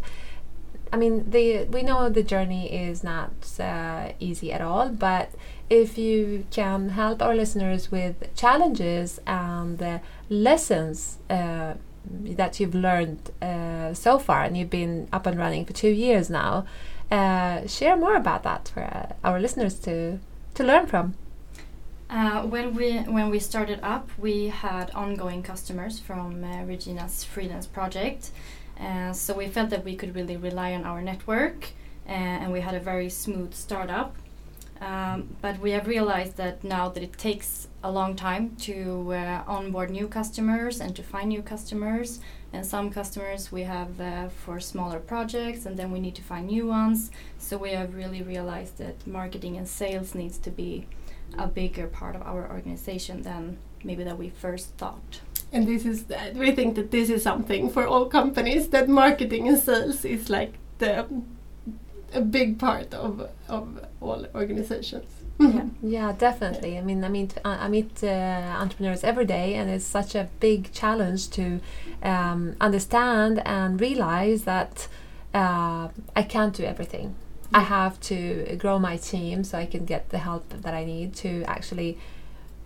I 0.91 0.97
mean, 0.97 1.29
the 1.29 1.65
we 1.65 1.83
know 1.83 2.09
the 2.09 2.23
journey 2.23 2.71
is 2.73 3.03
not 3.03 3.31
uh, 3.59 4.13
easy 4.19 4.51
at 4.51 4.61
all. 4.61 4.89
But 4.89 5.31
if 5.69 5.97
you 5.97 6.45
can 6.51 6.89
help 6.89 7.21
our 7.21 7.35
listeners 7.35 7.91
with 7.91 8.33
challenges 8.35 9.19
and 9.27 9.81
uh, 9.81 9.99
lessons 10.29 11.19
uh, 11.29 11.75
that 12.05 12.59
you've 12.59 12.73
learned 12.73 13.31
uh, 13.41 13.93
so 13.93 14.17
far, 14.17 14.43
and 14.43 14.57
you've 14.57 14.69
been 14.69 15.07
up 15.11 15.25
and 15.27 15.37
running 15.37 15.65
for 15.65 15.73
two 15.73 15.91
years 15.91 16.29
now, 16.29 16.65
uh, 17.11 17.67
share 17.67 17.95
more 17.95 18.15
about 18.15 18.43
that 18.43 18.71
for 18.73 18.81
uh, 18.81 19.13
our 19.23 19.39
listeners 19.39 19.75
to 19.81 20.19
to 20.55 20.63
learn 20.63 20.87
from. 20.87 21.13
Uh, 22.09 22.41
when 22.41 22.73
we 22.73 22.97
when 23.01 23.29
we 23.29 23.37
started 23.37 23.79
up, 23.83 24.09
we 24.17 24.47
had 24.47 24.89
ongoing 24.91 25.43
customers 25.43 25.99
from 25.99 26.43
uh, 26.43 26.63
Regina's 26.63 27.23
freelance 27.23 27.67
project, 27.67 28.31
uh, 28.79 29.13
so 29.13 29.35
we 29.35 29.47
felt 29.47 29.69
that 29.69 29.85
we 29.85 29.95
could 29.95 30.15
really 30.15 30.35
rely 30.35 30.73
on 30.73 30.85
our 30.85 31.03
network, 31.03 31.69
uh, 32.07 32.11
and 32.11 32.51
we 32.51 32.61
had 32.61 32.73
a 32.73 32.79
very 32.79 33.09
smooth 33.09 33.53
startup. 33.53 34.15
Um, 34.81 35.35
but 35.41 35.59
we 35.59 35.71
have 35.71 35.87
realized 35.87 36.37
that 36.37 36.63
now 36.63 36.87
that 36.89 37.03
it 37.03 37.17
takes 37.17 37.67
a 37.83 37.91
long 37.91 38.15
time 38.15 38.55
to 38.61 39.13
uh, 39.13 39.43
onboard 39.45 39.91
new 39.91 40.07
customers 40.07 40.79
and 40.79 40.95
to 40.95 41.03
find 41.03 41.29
new 41.29 41.43
customers, 41.43 42.19
and 42.53 42.65
some 42.65 42.89
customers 42.89 43.51
we 43.51 43.63
have 43.63 44.01
uh, 44.01 44.29
for 44.29 44.59
smaller 44.59 44.99
projects, 44.99 45.65
and 45.67 45.77
then 45.77 45.91
we 45.91 45.99
need 45.99 46.15
to 46.15 46.23
find 46.23 46.47
new 46.47 46.65
ones. 46.65 47.11
So 47.37 47.57
we 47.57 47.71
have 47.71 47.93
really 47.93 48.23
realized 48.23 48.79
that 48.79 49.05
marketing 49.05 49.57
and 49.57 49.67
sales 49.67 50.15
needs 50.15 50.39
to 50.39 50.49
be 50.49 50.87
a 51.37 51.47
bigger 51.47 51.87
part 51.87 52.15
of 52.15 52.21
our 52.21 52.49
organization 52.51 53.21
than 53.23 53.57
maybe 53.83 54.03
that 54.03 54.17
we 54.17 54.29
first 54.29 54.67
thought. 54.77 55.21
and 55.51 55.67
this 55.67 55.83
is 55.85 56.03
that 56.05 56.35
we 56.35 56.51
think 56.51 56.75
that 56.75 56.91
this 56.91 57.09
is 57.09 57.23
something 57.23 57.69
for 57.69 57.83
all 57.87 58.05
companies 58.05 58.67
that 58.69 58.87
marketing 58.87 59.47
and 59.47 59.57
sales 59.57 60.05
is 60.05 60.29
like 60.29 60.53
the 60.77 61.05
a 62.13 62.21
big 62.21 62.57
part 62.59 62.93
of 62.93 63.21
of 63.47 63.63
all 64.01 64.25
organizations 64.35 65.09
Yeah. 65.39 65.65
Yeah, 65.97 66.11
definitely. 66.17 66.77
I 66.77 66.81
mean, 66.81 67.03
I 67.03 67.09
meet 67.09 67.31
I 67.45 67.51
I 67.65 67.67
meet 67.69 68.03
uh, 68.03 68.61
entrepreneurs 68.63 69.03
every 69.03 69.25
day, 69.25 69.55
and 69.59 69.69
it's 69.69 69.85
such 69.99 70.15
a 70.15 70.27
big 70.39 70.71
challenge 70.73 71.29
to 71.37 71.43
um, 72.03 72.55
understand 72.59 73.41
and 73.45 73.79
realize 73.81 74.43
that 74.43 74.87
uh, 75.33 75.87
I 76.15 76.23
can't 76.33 76.53
do 76.57 76.63
everything. 76.63 77.15
I 77.53 77.61
have 77.61 77.99
to 78.01 78.55
grow 78.57 78.77
my 78.79 78.97
team 78.97 79.43
so 79.43 79.57
I 79.57 79.65
can 79.65 79.85
get 79.85 80.09
the 80.09 80.19
help 80.19 80.49
that 80.49 80.73
I 80.73 80.85
need 80.85 81.15
to 81.15 81.43
actually 81.45 81.97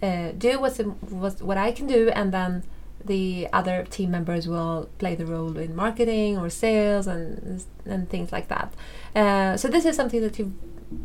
uh, 0.01 0.31
do 0.37 0.59
what's, 0.59 0.77
what's 0.77 1.41
what 1.41 1.57
I 1.57 1.71
can 1.71 1.87
do, 1.87 2.09
and 2.09 2.33
then 2.33 2.63
the 3.05 3.47
other 3.53 3.85
team 3.89 4.11
members 4.11 4.47
will 4.47 4.89
play 4.97 5.15
the 5.15 5.25
role 5.25 5.57
in 5.57 5.75
marketing 5.75 6.37
or 6.37 6.49
sales 6.49 7.07
and 7.07 7.63
and 7.85 8.09
things 8.09 8.31
like 8.31 8.47
that. 8.49 8.73
Uh, 9.15 9.55
so 9.55 9.67
this 9.69 9.85
is 9.85 9.95
something 9.95 10.21
that 10.21 10.37
you've 10.37 10.53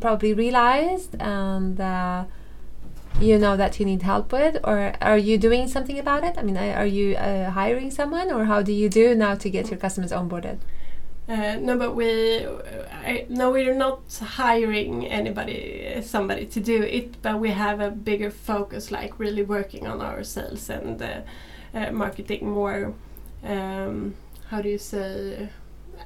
probably 0.00 0.34
realized 0.34 1.14
and 1.20 1.80
uh, 1.80 2.24
you 3.20 3.38
know 3.38 3.56
that 3.56 3.80
you 3.80 3.86
need 3.86 4.02
help 4.02 4.32
with 4.32 4.56
or 4.64 4.94
are 5.00 5.18
you 5.18 5.38
doing 5.38 5.66
something 5.66 5.98
about 5.98 6.22
it 6.22 6.36
i 6.38 6.42
mean 6.42 6.56
are 6.56 6.86
you 6.86 7.16
uh, 7.16 7.50
hiring 7.50 7.90
someone 7.90 8.30
or 8.30 8.44
how 8.44 8.62
do 8.62 8.72
you 8.72 8.88
do 8.88 9.14
now 9.14 9.34
to 9.34 9.50
get 9.50 9.70
your 9.70 9.78
customers 9.78 10.12
onboarded 10.12 10.58
Uh, 11.28 11.56
no, 11.60 11.76
but 11.76 11.94
we 11.94 12.46
I, 12.90 13.26
no, 13.28 13.50
we're 13.50 13.74
not 13.74 14.00
hiring 14.20 15.06
anybody, 15.06 16.00
somebody 16.02 16.46
to 16.46 16.60
do 16.60 16.82
it, 16.82 17.20
but 17.22 17.38
we 17.38 17.50
have 17.50 17.80
a 17.80 17.90
bigger 17.90 18.30
focus, 18.30 18.90
like 18.90 19.18
really 19.18 19.42
working 19.42 19.86
on 19.86 20.00
our 20.00 20.24
sales 20.24 20.70
and 20.70 21.00
uh, 21.02 21.20
uh, 21.74 21.90
marketing 21.92 22.48
more. 22.50 22.94
Um, 23.44 24.14
how 24.48 24.62
do 24.62 24.68
you 24.68 24.78
say 24.78 25.48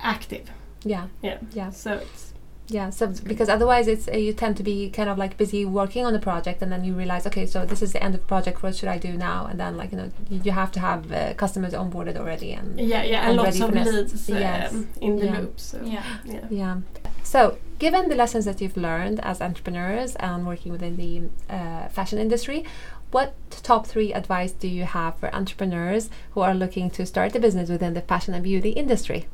active? 0.01 0.51
yeah 0.85 1.07
Yeah, 1.23 1.39
yeah 1.55 1.71
So 1.71 1.93
it's 1.93 2.32
yeah 2.69 2.91
so 2.91 3.09
because 3.25 3.49
otherwise 3.49 3.89
it's 3.89 4.07
uh, 4.09 4.13
you 4.13 4.33
tend 4.33 4.57
to 4.57 4.63
be 4.63 4.89
kind 4.89 5.09
of 5.09 5.19
like 5.19 5.37
busy 5.37 5.65
working 5.65 6.07
on 6.07 6.13
the 6.13 6.19
project 6.19 6.63
and 6.63 6.71
then 6.71 6.85
you 6.85 6.95
realize 6.95 7.27
okay 7.27 7.45
so 7.45 7.67
this 7.67 7.83
is 7.83 7.93
the 7.93 8.03
end 8.03 8.15
of 8.15 8.21
the 8.21 8.27
project 8.27 8.63
what 8.63 8.75
should 8.77 8.89
i 8.89 8.97
do 8.99 9.13
now 9.17 9.47
and 9.47 9.59
then 9.59 9.77
like 9.77 9.91
you 9.93 9.99
know 9.99 10.11
you 10.31 10.41
you 10.45 10.53
have 10.53 10.71
to 10.71 10.79
have 10.81 11.11
uh, 11.13 11.35
customers 11.35 11.73
onboarded 11.73 12.17
already 12.17 12.53
and 12.53 12.79
yeah, 12.81 13.03
yeah, 13.03 13.21
and 13.23 13.31
And 13.31 13.37
lots 13.39 13.59
ready 13.59 13.63
of 13.63 13.69
for 13.71 13.75
next- 13.75 13.93
leads 13.93 14.31
um, 14.31 14.39
yes. 14.39 14.73
in 15.01 15.17
the 15.17 15.27
Yeah. 15.27 15.39
loop. 15.39 15.61
So 15.61 15.81
Yeah. 15.85 16.05
yeah. 16.25 16.47
Yeah. 16.51 16.77
So, 17.25 17.57
given 17.79 18.09
the 18.09 18.15
lessons 18.17 18.45
that 18.47 18.61
you've 18.61 18.77
learned 18.77 19.19
as 19.21 19.41
entrepreneurs 19.41 20.17
and 20.17 20.47
working 20.47 20.73
within 20.73 20.97
the 20.97 21.13
uh, 21.59 21.89
fashion 21.89 22.19
industry, 22.19 22.65
what 23.11 23.35
top 23.63 23.87
three 23.87 24.13
advice 24.13 24.53
do 24.53 24.69
you 24.69 24.85
have 24.85 25.17
for 25.19 25.29
entrepreneurs 25.35 26.11
who 26.33 26.41
are 26.41 26.55
looking 26.55 26.91
to 26.91 27.07
start 27.07 27.35
a 27.37 27.41
business 27.41 27.69
within 27.71 27.95
the 27.95 28.03
fashion 28.03 28.35
and 28.35 28.43
beauty 28.45 28.71
industry? 28.71 29.27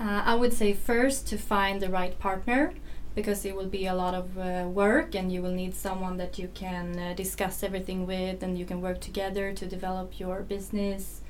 Uh, 0.00 0.22
I 0.24 0.34
would 0.34 0.52
say 0.52 0.72
first 0.72 1.26
to 1.28 1.38
find 1.38 1.80
the 1.80 1.88
right 1.88 2.18
partner 2.18 2.74
because 3.14 3.44
it 3.44 3.54
will 3.54 3.68
be 3.68 3.86
a 3.86 3.94
lot 3.94 4.14
of 4.14 4.36
uh, 4.36 4.68
work 4.68 5.14
and 5.14 5.30
you 5.32 5.40
will 5.40 5.52
need 5.52 5.74
someone 5.74 6.16
that 6.16 6.38
you 6.38 6.48
can 6.54 6.98
uh, 6.98 7.14
discuss 7.14 7.62
everything 7.62 8.06
with 8.06 8.42
and 8.42 8.58
you 8.58 8.64
can 8.64 8.80
work 8.80 9.00
together 9.00 9.52
to 9.52 9.66
develop 9.66 10.18
your 10.18 10.42
business. 10.42 11.20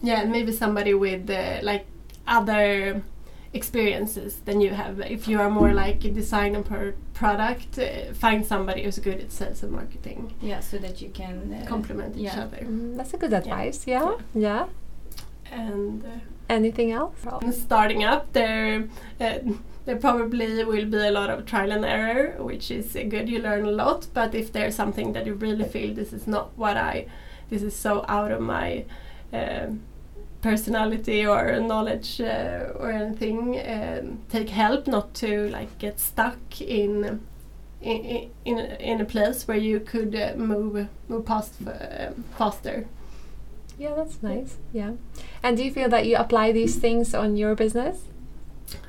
Yeah, 0.00 0.22
and 0.22 0.30
maybe 0.30 0.52
somebody 0.52 0.94
with 0.94 1.28
uh, 1.28 1.60
like 1.62 1.86
other 2.26 3.02
experiences 3.52 4.40
than 4.44 4.60
you 4.60 4.70
have. 4.70 5.00
If 5.00 5.28
you 5.28 5.40
are 5.40 5.50
more 5.50 5.72
like 5.72 6.04
a 6.04 6.10
designer 6.10 6.62
per 6.62 6.94
product, 7.14 7.78
uh, 7.78 8.12
find 8.14 8.44
somebody 8.46 8.82
who's 8.84 8.98
good 8.98 9.20
at 9.20 9.32
sales 9.32 9.62
and 9.62 9.72
marketing. 9.72 10.34
Yeah, 10.40 10.60
so 10.60 10.78
that 10.78 11.02
you 11.02 11.10
can 11.10 11.62
uh, 11.62 11.68
Complement 11.68 12.16
each 12.16 12.24
yeah. 12.24 12.44
other. 12.44 12.58
Mm, 12.58 12.96
that's 12.96 13.14
a 13.14 13.18
good 13.18 13.32
advice. 13.32 13.86
Yeah. 13.86 14.16
Yeah. 14.34 14.66
And 15.52 16.04
uh, 16.04 16.08
Anything 16.48 16.92
else? 16.92 17.14
starting 17.50 18.04
up, 18.04 18.32
there 18.32 18.88
uh, 19.20 19.38
there 19.84 19.96
probably 19.96 20.64
will 20.64 20.84
be 20.86 20.98
a 20.98 21.10
lot 21.10 21.30
of 21.30 21.46
trial 21.46 21.72
and 21.72 21.84
error, 21.84 22.36
which 22.42 22.70
is 22.70 22.94
uh, 22.94 23.02
good. 23.08 23.28
You 23.28 23.40
learn 23.40 23.64
a 23.64 23.70
lot. 23.70 24.06
But 24.12 24.34
if 24.34 24.52
there's 24.52 24.74
something 24.74 25.12
that 25.14 25.26
you 25.26 25.34
really 25.34 25.64
feel 25.64 25.94
this 25.94 26.12
is 26.12 26.26
not 26.26 26.50
what 26.56 26.76
I, 26.76 27.06
this 27.48 27.62
is 27.62 27.74
so 27.74 28.04
out 28.08 28.32
of 28.32 28.40
my 28.40 28.84
uh, 29.32 29.68
personality 30.42 31.26
or 31.26 31.58
knowledge 31.60 32.20
uh, 32.20 32.72
or 32.76 32.90
anything, 32.92 33.58
um, 33.66 34.18
take 34.28 34.50
help 34.50 34.86
not 34.86 35.14
to 35.14 35.48
like 35.48 35.78
get 35.78 36.00
stuck 36.00 36.60
in. 36.60 37.20
In, 37.80 38.30
in, 38.44 38.58
in 38.60 39.00
a 39.00 39.04
place 39.04 39.48
where 39.48 39.56
you 39.56 39.80
could 39.80 40.14
uh, 40.14 40.34
move 40.36 40.86
move 41.08 41.26
past 41.26 41.54
faster. 42.38 42.86
Yeah, 43.78 43.94
that's 43.94 44.22
nice. 44.22 44.58
Yeah. 44.72 44.92
And 45.42 45.56
do 45.56 45.64
you 45.64 45.72
feel 45.72 45.88
that 45.88 46.06
you 46.06 46.16
apply 46.16 46.52
these 46.52 46.76
things 46.76 47.14
on 47.14 47.36
your 47.36 47.54
business 47.54 47.96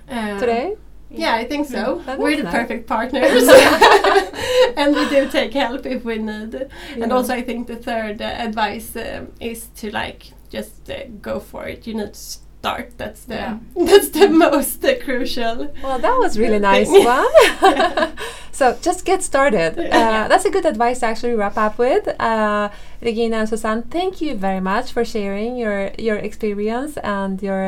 Uh, 0.09 0.39
today? 0.39 0.75
Yeah, 1.09 1.35
I 1.35 1.45
think 1.45 1.67
so. 1.67 2.01
That 2.05 2.17
We're 2.19 2.37
the 2.37 2.43
nice. 2.43 2.53
perfect 2.53 2.87
partners, 2.87 3.43
and 4.77 4.95
we 4.95 5.07
do 5.09 5.29
take 5.29 5.53
help 5.53 5.85
if 5.85 6.03
we 6.03 6.17
need. 6.17 6.67
And 6.99 7.11
also, 7.13 7.33
I 7.35 7.43
think 7.43 7.67
the 7.67 7.75
third 7.75 8.19
uh, 8.21 8.25
advice 8.25 8.95
um, 8.95 9.27
is 9.39 9.67
to 9.77 9.91
like 9.91 10.31
just 10.49 10.89
uh, 10.89 11.05
go 11.21 11.39
for 11.39 11.65
it. 11.67 11.85
You 11.87 11.93
need 11.93 12.13
to 12.15 12.37
start. 12.63 12.97
That's 12.97 13.25
the 13.25 13.35
Yeah. 13.35 13.57
that's 13.89 14.09
the 14.09 14.29
most 14.29 14.85
uh, 14.85 14.95
crucial. 15.03 15.57
Well, 15.83 15.99
that 15.99 16.17
was 16.23 16.39
really 16.39 16.59
nice 16.59 16.89
thing. 16.95 17.05
one. 17.19 18.13
so 18.53 18.77
just 18.81 19.03
get 19.05 19.21
started. 19.21 19.77
Uh, 19.77 20.27
that's 20.29 20.45
a 20.45 20.49
good 20.49 20.65
advice 20.65 20.99
to 21.01 21.05
actually 21.07 21.35
wrap 21.35 21.57
up 21.57 21.77
with. 21.77 22.07
Uh, 22.21 22.69
Regina 23.01 23.35
and 23.41 23.49
Susanne, 23.49 23.83
thank 23.97 24.21
you 24.21 24.31
very 24.47 24.61
much 24.61 24.93
for 24.93 25.03
sharing 25.03 25.57
your 25.57 25.91
your 25.97 26.15
experience 26.29 26.95
and 27.03 27.41
your 27.43 27.63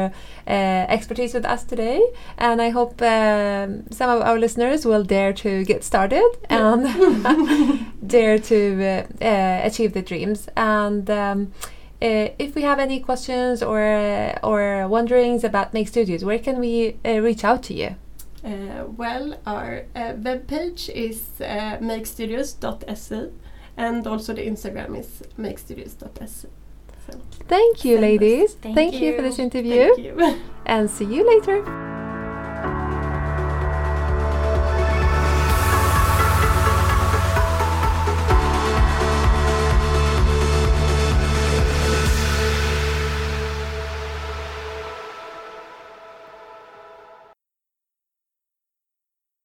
uh, 0.47 0.95
expertise 0.95 1.33
with 1.33 1.45
us 1.45 1.65
today. 1.65 1.99
And 2.37 2.61
I 2.61 2.69
hope 2.69 3.01
um, 3.01 3.83
some 3.91 4.09
of 4.15 4.21
our 4.21 4.39
listeners 4.39 4.85
will 4.85 5.03
dare 5.03 5.33
to 5.43 5.65
get 5.65 5.83
started 5.83 6.29
and 6.49 6.79
dare 8.15 8.39
to 8.51 8.57
uh, 8.93 9.25
uh, 9.31 9.59
achieve 9.69 9.91
the 9.91 10.01
dreams. 10.01 10.47
And 10.55 11.09
um, 11.09 11.51
uh, 12.01 12.29
if 12.37 12.55
we 12.55 12.61
have 12.61 12.79
any 12.79 12.99
questions 12.99 13.63
or 13.63 13.79
or 14.43 14.87
wonderings 14.87 15.43
about 15.43 15.73
Make 15.73 15.87
Studios, 15.87 16.23
where 16.23 16.39
can 16.39 16.59
we 16.59 16.97
uh, 17.05 17.19
reach 17.21 17.43
out 17.43 17.63
to 17.63 17.73
you? 17.73 17.95
Uh, 18.43 18.85
well, 18.95 19.39
our 19.47 19.85
uh, 19.95 20.13
webpage 20.13 20.89
is 20.89 21.41
uh, 21.41 21.77
makestudios.se 21.81 23.31
and 23.77 24.05
also 24.05 24.33
the 24.33 24.45
Instagram 24.45 24.97
is 24.99 25.23
makestudios.se. 25.37 26.47
So, 27.07 27.21
Thank 27.47 27.85
you, 27.85 27.97
ladies. 27.97 28.53
Thank 28.55 28.95
you 28.95 29.15
for 29.15 29.21
this 29.21 29.39
interview 29.39 29.95
thank 29.95 29.99
you. 29.99 30.41
and 30.65 30.89
see 30.89 31.05
you 31.05 31.27
later. 31.27 32.04